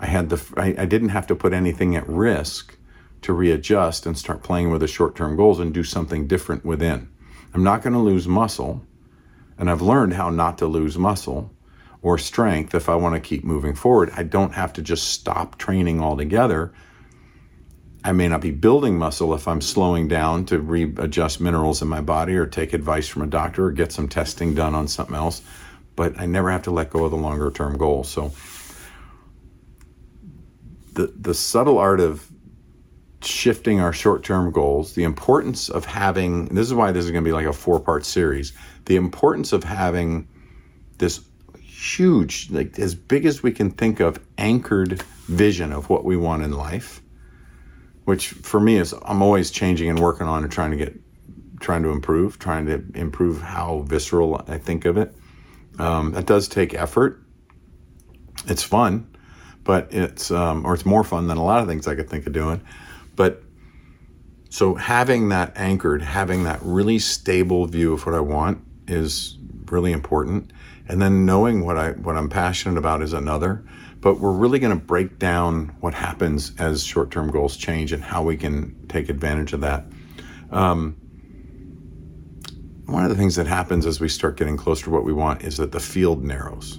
I 0.00 0.06
had 0.06 0.30
the 0.30 0.42
I, 0.56 0.74
I 0.82 0.84
didn't 0.86 1.10
have 1.10 1.26
to 1.28 1.36
put 1.36 1.52
anything 1.52 1.94
at 1.94 2.08
risk 2.08 2.76
to 3.22 3.32
readjust 3.32 4.06
and 4.06 4.16
start 4.16 4.42
playing 4.42 4.70
with 4.70 4.80
the 4.80 4.88
short 4.88 5.16
term 5.16 5.36
goals 5.36 5.60
and 5.60 5.74
do 5.74 5.84
something 5.84 6.26
different 6.26 6.64
within. 6.64 7.08
I'm 7.52 7.64
not 7.64 7.82
going 7.82 7.92
to 7.92 7.98
lose 7.98 8.28
muscle, 8.28 8.84
and 9.58 9.70
I've 9.70 9.82
learned 9.82 10.14
how 10.14 10.30
not 10.30 10.58
to 10.58 10.66
lose 10.66 10.96
muscle 10.96 11.52
or 12.02 12.16
strength 12.16 12.74
if 12.74 12.88
I 12.88 12.94
want 12.94 13.14
to 13.14 13.20
keep 13.20 13.44
moving 13.44 13.74
forward. 13.74 14.10
I 14.16 14.22
don't 14.22 14.54
have 14.54 14.72
to 14.74 14.82
just 14.82 15.08
stop 15.08 15.58
training 15.58 16.00
altogether. 16.00 16.72
I 18.02 18.12
may 18.12 18.28
not 18.28 18.40
be 18.40 18.50
building 18.50 18.96
muscle 18.96 19.34
if 19.34 19.46
I'm 19.46 19.60
slowing 19.60 20.08
down 20.08 20.46
to 20.46 20.58
readjust 20.58 21.40
minerals 21.40 21.82
in 21.82 21.88
my 21.88 22.00
body 22.00 22.34
or 22.36 22.46
take 22.46 22.72
advice 22.72 23.06
from 23.06 23.22
a 23.22 23.26
doctor 23.26 23.66
or 23.66 23.72
get 23.72 23.92
some 23.92 24.08
testing 24.08 24.54
done 24.54 24.74
on 24.74 24.88
something 24.88 25.14
else, 25.14 25.42
but 25.96 26.18
I 26.18 26.24
never 26.24 26.50
have 26.50 26.62
to 26.62 26.70
let 26.70 26.88
go 26.88 27.04
of 27.04 27.10
the 27.10 27.18
longer 27.18 27.50
term 27.50 27.76
goal. 27.76 28.04
So 28.04 28.32
the 30.94 31.12
the 31.14 31.34
subtle 31.34 31.76
art 31.76 32.00
of 32.00 32.26
shifting 33.22 33.80
our 33.80 33.92
short 33.92 34.24
term 34.24 34.50
goals, 34.50 34.94
the 34.94 35.04
importance 35.04 35.68
of 35.68 35.84
having 35.84 36.46
this 36.46 36.66
is 36.66 36.74
why 36.74 36.92
this 36.92 37.04
is 37.04 37.10
going 37.10 37.24
to 37.24 37.28
be 37.28 37.32
like 37.32 37.46
a 37.46 37.52
four 37.52 37.80
part 37.80 38.04
series. 38.04 38.52
The 38.86 38.96
importance 38.96 39.52
of 39.52 39.64
having 39.64 40.28
this 40.98 41.20
huge, 41.58 42.50
like 42.50 42.78
as 42.78 42.94
big 42.94 43.26
as 43.26 43.42
we 43.42 43.52
can 43.52 43.70
think 43.70 44.00
of, 44.00 44.20
anchored 44.38 45.02
vision 45.26 45.72
of 45.72 45.88
what 45.88 46.04
we 46.04 46.16
want 46.16 46.42
in 46.42 46.52
life, 46.52 47.00
which 48.04 48.28
for 48.28 48.60
me 48.60 48.76
is 48.76 48.94
I'm 49.04 49.22
always 49.22 49.50
changing 49.50 49.88
and 49.88 49.98
working 49.98 50.26
on 50.26 50.42
and 50.42 50.52
trying 50.52 50.70
to 50.72 50.76
get, 50.76 50.94
trying 51.60 51.82
to 51.82 51.90
improve, 51.90 52.38
trying 52.38 52.66
to 52.66 52.84
improve 52.94 53.40
how 53.40 53.80
visceral 53.86 54.42
I 54.48 54.58
think 54.58 54.84
of 54.84 54.96
it. 54.96 55.14
Um, 55.78 56.12
that 56.12 56.26
does 56.26 56.48
take 56.48 56.74
effort. 56.74 57.22
It's 58.46 58.62
fun, 58.62 59.14
but 59.64 59.92
it's 59.92 60.30
um, 60.30 60.66
or 60.66 60.74
it's 60.74 60.86
more 60.86 61.04
fun 61.04 61.26
than 61.26 61.38
a 61.38 61.44
lot 61.44 61.60
of 61.60 61.68
things 61.68 61.86
I 61.86 61.94
could 61.94 62.08
think 62.08 62.26
of 62.26 62.32
doing. 62.32 62.60
But 63.20 63.42
so 64.48 64.76
having 64.76 65.28
that 65.28 65.52
anchored, 65.54 66.00
having 66.00 66.44
that 66.44 66.58
really 66.62 66.98
stable 66.98 67.66
view 67.66 67.92
of 67.92 68.06
what 68.06 68.14
I 68.14 68.20
want 68.20 68.64
is 68.88 69.36
really 69.66 69.92
important. 69.92 70.54
And 70.88 71.02
then 71.02 71.26
knowing 71.26 71.66
what 71.66 71.76
I 71.76 71.90
what 71.90 72.16
I'm 72.16 72.30
passionate 72.30 72.78
about 72.78 73.02
is 73.02 73.12
another. 73.12 73.62
But 74.00 74.20
we're 74.20 74.32
really 74.32 74.58
going 74.58 74.72
to 74.72 74.82
break 74.82 75.18
down 75.18 75.76
what 75.80 75.92
happens 75.92 76.52
as 76.58 76.82
short-term 76.82 77.30
goals 77.30 77.58
change 77.58 77.92
and 77.92 78.02
how 78.02 78.22
we 78.22 78.38
can 78.38 78.74
take 78.88 79.10
advantage 79.10 79.52
of 79.52 79.60
that. 79.60 79.84
Um, 80.50 80.96
one 82.86 83.04
of 83.04 83.10
the 83.10 83.16
things 83.16 83.36
that 83.36 83.46
happens 83.46 83.84
as 83.84 84.00
we 84.00 84.08
start 84.08 84.38
getting 84.38 84.56
closer 84.56 84.84
to 84.84 84.90
what 84.90 85.04
we 85.04 85.12
want 85.12 85.42
is 85.42 85.58
that 85.58 85.72
the 85.72 85.80
field 85.80 86.24
narrows. 86.24 86.78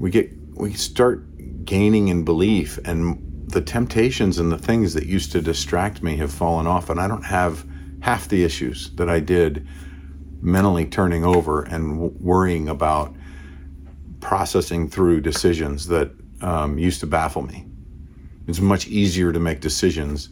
We 0.00 0.10
get 0.10 0.32
we 0.56 0.72
start 0.72 1.64
gaining 1.64 2.08
in 2.08 2.24
belief 2.24 2.80
and 2.84 3.23
the 3.54 3.62
temptations 3.62 4.38
and 4.38 4.52
the 4.52 4.58
things 4.58 4.92
that 4.94 5.06
used 5.06 5.32
to 5.32 5.40
distract 5.40 6.02
me 6.02 6.16
have 6.16 6.32
fallen 6.32 6.66
off, 6.66 6.90
and 6.90 7.00
I 7.00 7.08
don't 7.08 7.24
have 7.24 7.64
half 8.00 8.28
the 8.28 8.44
issues 8.44 8.90
that 8.96 9.08
I 9.08 9.20
did 9.20 9.66
mentally 10.42 10.84
turning 10.84 11.24
over 11.24 11.62
and 11.62 11.94
w- 11.94 12.14
worrying 12.20 12.68
about 12.68 13.14
processing 14.20 14.88
through 14.88 15.20
decisions 15.20 15.86
that 15.86 16.10
um, 16.42 16.78
used 16.78 17.00
to 17.00 17.06
baffle 17.06 17.42
me. 17.42 17.64
It's 18.46 18.60
much 18.60 18.88
easier 18.88 19.32
to 19.32 19.40
make 19.40 19.60
decisions 19.60 20.28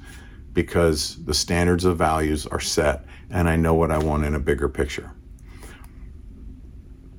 because 0.52 1.24
the 1.24 1.32
standards 1.32 1.84
of 1.84 1.96
values 1.96 2.46
are 2.46 2.60
set 2.60 3.06
and 3.30 3.48
I 3.48 3.56
know 3.56 3.72
what 3.72 3.90
I 3.90 3.98
want 3.98 4.24
in 4.24 4.34
a 4.34 4.38
bigger 4.40 4.68
picture. 4.68 5.14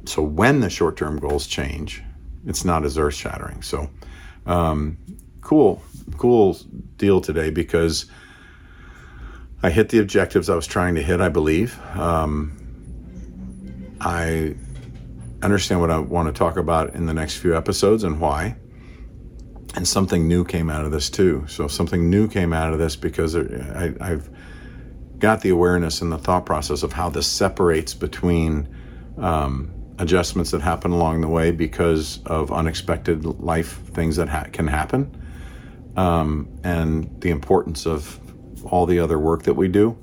So 0.05 0.21
when 0.21 0.59
the 0.59 0.69
short 0.69 0.97
term 0.97 1.17
goals 1.17 1.47
change, 1.47 2.03
it's 2.45 2.65
not 2.65 2.83
as 2.83 2.97
earth 2.97 3.15
shattering. 3.15 3.61
So, 3.61 3.89
um, 4.45 4.97
cool, 5.41 5.81
cool 6.17 6.57
deal 6.97 7.21
today 7.21 7.49
because 7.49 8.05
I 9.61 9.69
hit 9.69 9.89
the 9.89 9.99
objectives 9.99 10.49
I 10.49 10.55
was 10.55 10.67
trying 10.67 10.95
to 10.95 11.01
hit, 11.01 11.21
I 11.21 11.29
believe. 11.29 11.79
Um, 11.95 12.57
I 14.01 14.55
understand 15.41 15.79
what 15.79 15.89
I 15.89 15.99
want 15.99 16.27
to 16.27 16.37
talk 16.37 16.57
about 16.57 16.95
in 16.95 17.05
the 17.05 17.13
next 17.13 17.37
few 17.37 17.55
episodes 17.55 18.03
and 18.03 18.19
why. 18.19 18.57
And 19.75 19.87
something 19.87 20.27
new 20.27 20.43
came 20.43 20.69
out 20.69 20.85
of 20.85 20.91
this 20.91 21.09
too. 21.09 21.45
So, 21.47 21.67
something 21.67 22.09
new 22.09 22.27
came 22.27 22.53
out 22.53 22.73
of 22.73 22.79
this 22.79 22.95
because 22.95 23.35
I, 23.35 23.93
have 23.99 24.29
got 25.17 25.41
the 25.41 25.49
awareness 25.49 26.01
and 26.01 26.11
the 26.11 26.17
thought 26.17 26.45
process 26.45 26.83
of 26.83 26.93
how 26.93 27.09
this 27.09 27.25
separates 27.25 27.93
between 27.93 28.67
um, 29.17 29.73
adjustments 29.97 30.51
that 30.51 30.61
happen 30.61 30.91
along 30.91 31.21
the 31.21 31.27
way 31.27 31.51
because 31.51 32.19
of 32.25 32.51
unexpected 32.51 33.25
life 33.25 33.79
things 33.87 34.17
that 34.17 34.27
ha- 34.27 34.47
can 34.51 34.67
happen 34.67 35.22
um, 35.95 36.47
and 36.63 37.21
the 37.21 37.29
importance 37.29 37.85
of 37.85 38.19
all 38.65 38.85
the 38.85 38.99
other 38.99 39.19
work 39.19 39.43
that 39.43 39.53
we 39.53 39.67
do. 39.67 39.97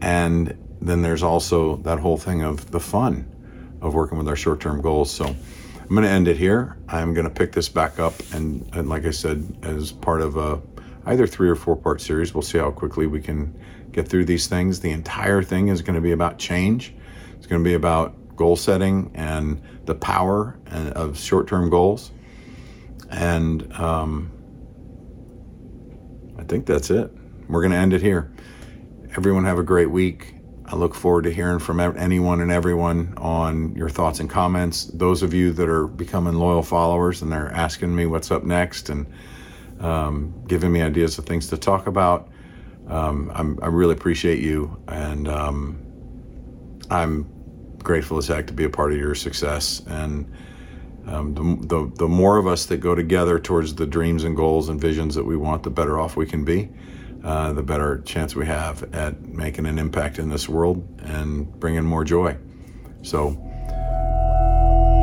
And 0.00 0.56
then 0.80 1.02
there's 1.02 1.22
also 1.22 1.76
that 1.78 1.98
whole 1.98 2.16
thing 2.16 2.42
of 2.42 2.70
the 2.70 2.80
fun 2.80 3.32
of 3.80 3.94
working 3.94 4.18
with 4.18 4.28
our 4.28 4.36
short 4.36 4.60
term 4.60 4.80
goals. 4.80 5.10
So 5.10 5.24
I'm 5.26 5.88
going 5.88 6.02
to 6.02 6.10
end 6.10 6.28
it 6.28 6.36
here. 6.36 6.76
I'm 6.88 7.14
going 7.14 7.24
to 7.24 7.32
pick 7.32 7.52
this 7.52 7.68
back 7.68 7.98
up. 7.98 8.14
And, 8.32 8.68
and 8.74 8.88
like 8.88 9.04
I 9.04 9.10
said, 9.10 9.58
as 9.62 9.92
part 9.92 10.20
of 10.20 10.36
a 10.36 10.60
either 11.06 11.26
three 11.26 11.48
or 11.48 11.54
four 11.54 11.76
part 11.76 12.00
series, 12.00 12.34
we'll 12.34 12.42
see 12.42 12.58
how 12.58 12.70
quickly 12.70 13.06
we 13.06 13.20
can 13.20 13.54
get 13.92 14.08
through 14.08 14.24
these 14.24 14.46
things. 14.46 14.80
The 14.80 14.90
entire 14.90 15.42
thing 15.42 15.68
is 15.68 15.82
going 15.82 15.94
to 15.94 16.00
be 16.00 16.12
about 16.12 16.38
change, 16.38 16.94
it's 17.36 17.46
going 17.46 17.62
to 17.62 17.68
be 17.68 17.74
about 17.74 18.36
goal 18.36 18.56
setting 18.56 19.10
and 19.14 19.62
the 19.86 19.94
power 19.94 20.58
of 20.70 21.18
short 21.18 21.48
term 21.48 21.70
goals. 21.70 22.10
And, 23.08 23.72
um, 23.74 24.30
think 26.46 26.66
that's 26.66 26.90
it. 26.90 27.10
We're 27.48 27.60
going 27.60 27.72
to 27.72 27.78
end 27.78 27.92
it 27.92 28.02
here. 28.02 28.32
Everyone 29.16 29.44
have 29.44 29.58
a 29.58 29.62
great 29.62 29.90
week. 29.90 30.34
I 30.66 30.74
look 30.74 30.94
forward 30.94 31.22
to 31.24 31.32
hearing 31.32 31.60
from 31.60 31.78
anyone 31.78 32.40
and 32.40 32.50
everyone 32.50 33.14
on 33.18 33.74
your 33.76 33.88
thoughts 33.88 34.18
and 34.18 34.28
comments. 34.28 34.86
Those 34.86 35.22
of 35.22 35.32
you 35.32 35.52
that 35.52 35.68
are 35.68 35.86
becoming 35.86 36.34
loyal 36.34 36.62
followers 36.62 37.22
and 37.22 37.30
they're 37.30 37.52
asking 37.52 37.94
me 37.94 38.06
what's 38.06 38.32
up 38.32 38.42
next 38.42 38.88
and 38.88 39.06
um, 39.80 40.34
giving 40.48 40.72
me 40.72 40.82
ideas 40.82 41.18
of 41.18 41.26
things 41.26 41.46
to 41.48 41.56
talk 41.56 41.86
about, 41.86 42.28
um, 42.88 43.58
i 43.62 43.66
really 43.66 43.94
appreciate 43.94 44.40
you. 44.40 44.76
And 44.88 45.28
um, 45.28 45.78
I'm 46.90 47.30
grateful 47.78 48.18
as 48.18 48.26
heck 48.26 48.48
to 48.48 48.52
be 48.52 48.64
a 48.64 48.70
part 48.70 48.92
of 48.92 48.98
your 48.98 49.14
success. 49.14 49.82
And 49.86 50.30
um, 51.06 51.34
the, 51.34 51.66
the, 51.66 51.92
the 51.96 52.08
more 52.08 52.36
of 52.36 52.46
us 52.46 52.66
that 52.66 52.78
go 52.78 52.94
together 52.94 53.38
towards 53.38 53.74
the 53.74 53.86
dreams 53.86 54.24
and 54.24 54.36
goals 54.36 54.68
and 54.68 54.80
visions 54.80 55.14
that 55.14 55.24
we 55.24 55.36
want, 55.36 55.62
the 55.62 55.70
better 55.70 55.98
off 55.98 56.16
we 56.16 56.26
can 56.26 56.44
be. 56.44 56.68
Uh, 57.24 57.52
the 57.52 57.62
better 57.62 58.02
chance 58.02 58.36
we 58.36 58.46
have 58.46 58.84
at 58.94 59.20
making 59.22 59.66
an 59.66 59.80
impact 59.80 60.20
in 60.20 60.28
this 60.28 60.48
world 60.48 60.86
and 61.02 61.58
bringing 61.58 61.82
more 61.82 62.04
joy. 62.04 62.36
So, 63.02 63.30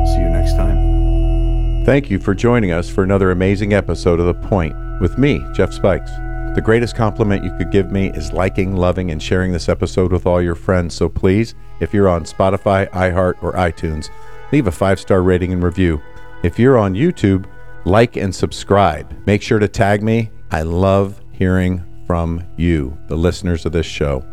see 0.06 0.20
you 0.20 0.30
next 0.30 0.54
time. 0.54 1.84
Thank 1.84 2.10
you 2.10 2.18
for 2.18 2.34
joining 2.34 2.72
us 2.72 2.88
for 2.88 3.04
another 3.04 3.30
amazing 3.30 3.74
episode 3.74 4.20
of 4.20 4.26
The 4.26 4.48
Point 4.48 4.74
with 5.02 5.18
me, 5.18 5.38
Jeff 5.54 5.72
Spikes. 5.74 6.10
The 6.54 6.62
greatest 6.64 6.96
compliment 6.96 7.44
you 7.44 7.54
could 7.58 7.70
give 7.70 7.92
me 7.92 8.08
is 8.10 8.32
liking, 8.32 8.74
loving, 8.74 9.10
and 9.10 9.22
sharing 9.22 9.52
this 9.52 9.68
episode 9.68 10.10
with 10.10 10.24
all 10.24 10.40
your 10.40 10.54
friends. 10.54 10.94
So 10.94 11.10
please, 11.10 11.54
if 11.80 11.92
you're 11.92 12.08
on 12.08 12.24
Spotify, 12.24 12.88
iHeart, 12.92 13.42
or 13.42 13.52
iTunes, 13.52 14.08
leave 14.54 14.68
a 14.68 14.70
five 14.70 15.00
star 15.00 15.20
rating 15.20 15.52
and 15.52 15.64
review. 15.64 16.00
If 16.44 16.60
you're 16.60 16.78
on 16.78 16.94
YouTube, 16.94 17.46
like 17.84 18.14
and 18.16 18.32
subscribe. 18.32 19.12
Make 19.26 19.42
sure 19.42 19.58
to 19.58 19.66
tag 19.66 20.00
me. 20.00 20.30
I 20.52 20.62
love 20.62 21.20
hearing 21.32 21.82
from 22.06 22.44
you, 22.56 22.96
the 23.08 23.16
listeners 23.16 23.66
of 23.66 23.72
this 23.72 23.84
show. 23.84 24.24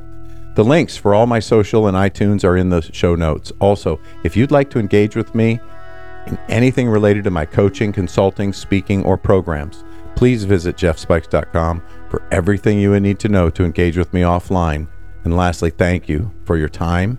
The 0.53 0.63
links 0.63 0.95
for 0.95 1.15
all 1.15 1.25
my 1.25 1.39
social 1.39 1.87
and 1.87 1.97
iTunes 1.97 2.43
are 2.43 2.55
in 2.55 2.69
the 2.69 2.83
show 2.93 3.15
notes. 3.15 3.51
Also, 3.59 3.99
if 4.23 4.37
you'd 4.37 4.51
like 4.51 4.69
to 4.69 4.79
engage 4.79 5.15
with 5.15 5.33
me 5.33 5.59
in 6.27 6.37
anything 6.49 6.87
related 6.87 7.23
to 7.23 7.31
my 7.31 7.45
coaching, 7.47 7.91
consulting, 7.91 8.53
speaking, 8.53 9.03
or 9.03 9.17
programs, 9.17 9.83
please 10.15 10.43
visit 10.43 10.75
jeffspikes.com 10.75 11.81
for 12.11 12.21
everything 12.29 12.77
you 12.77 12.91
would 12.91 13.01
need 13.01 13.17
to 13.17 13.27
know 13.27 13.49
to 13.49 13.65
engage 13.65 13.97
with 13.97 14.13
me 14.13 14.21
offline. 14.21 14.87
And 15.23 15.35
lastly, 15.35 15.71
thank 15.71 16.07
you 16.07 16.31
for 16.45 16.57
your 16.57 16.69
time, 16.69 17.17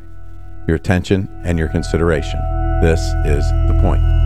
your 0.67 0.77
attention, 0.77 1.29
and 1.45 1.59
your 1.59 1.69
consideration. 1.69 2.41
This 2.83 3.01
is 3.25 3.49
The 3.69 3.79
Point. 3.81 4.22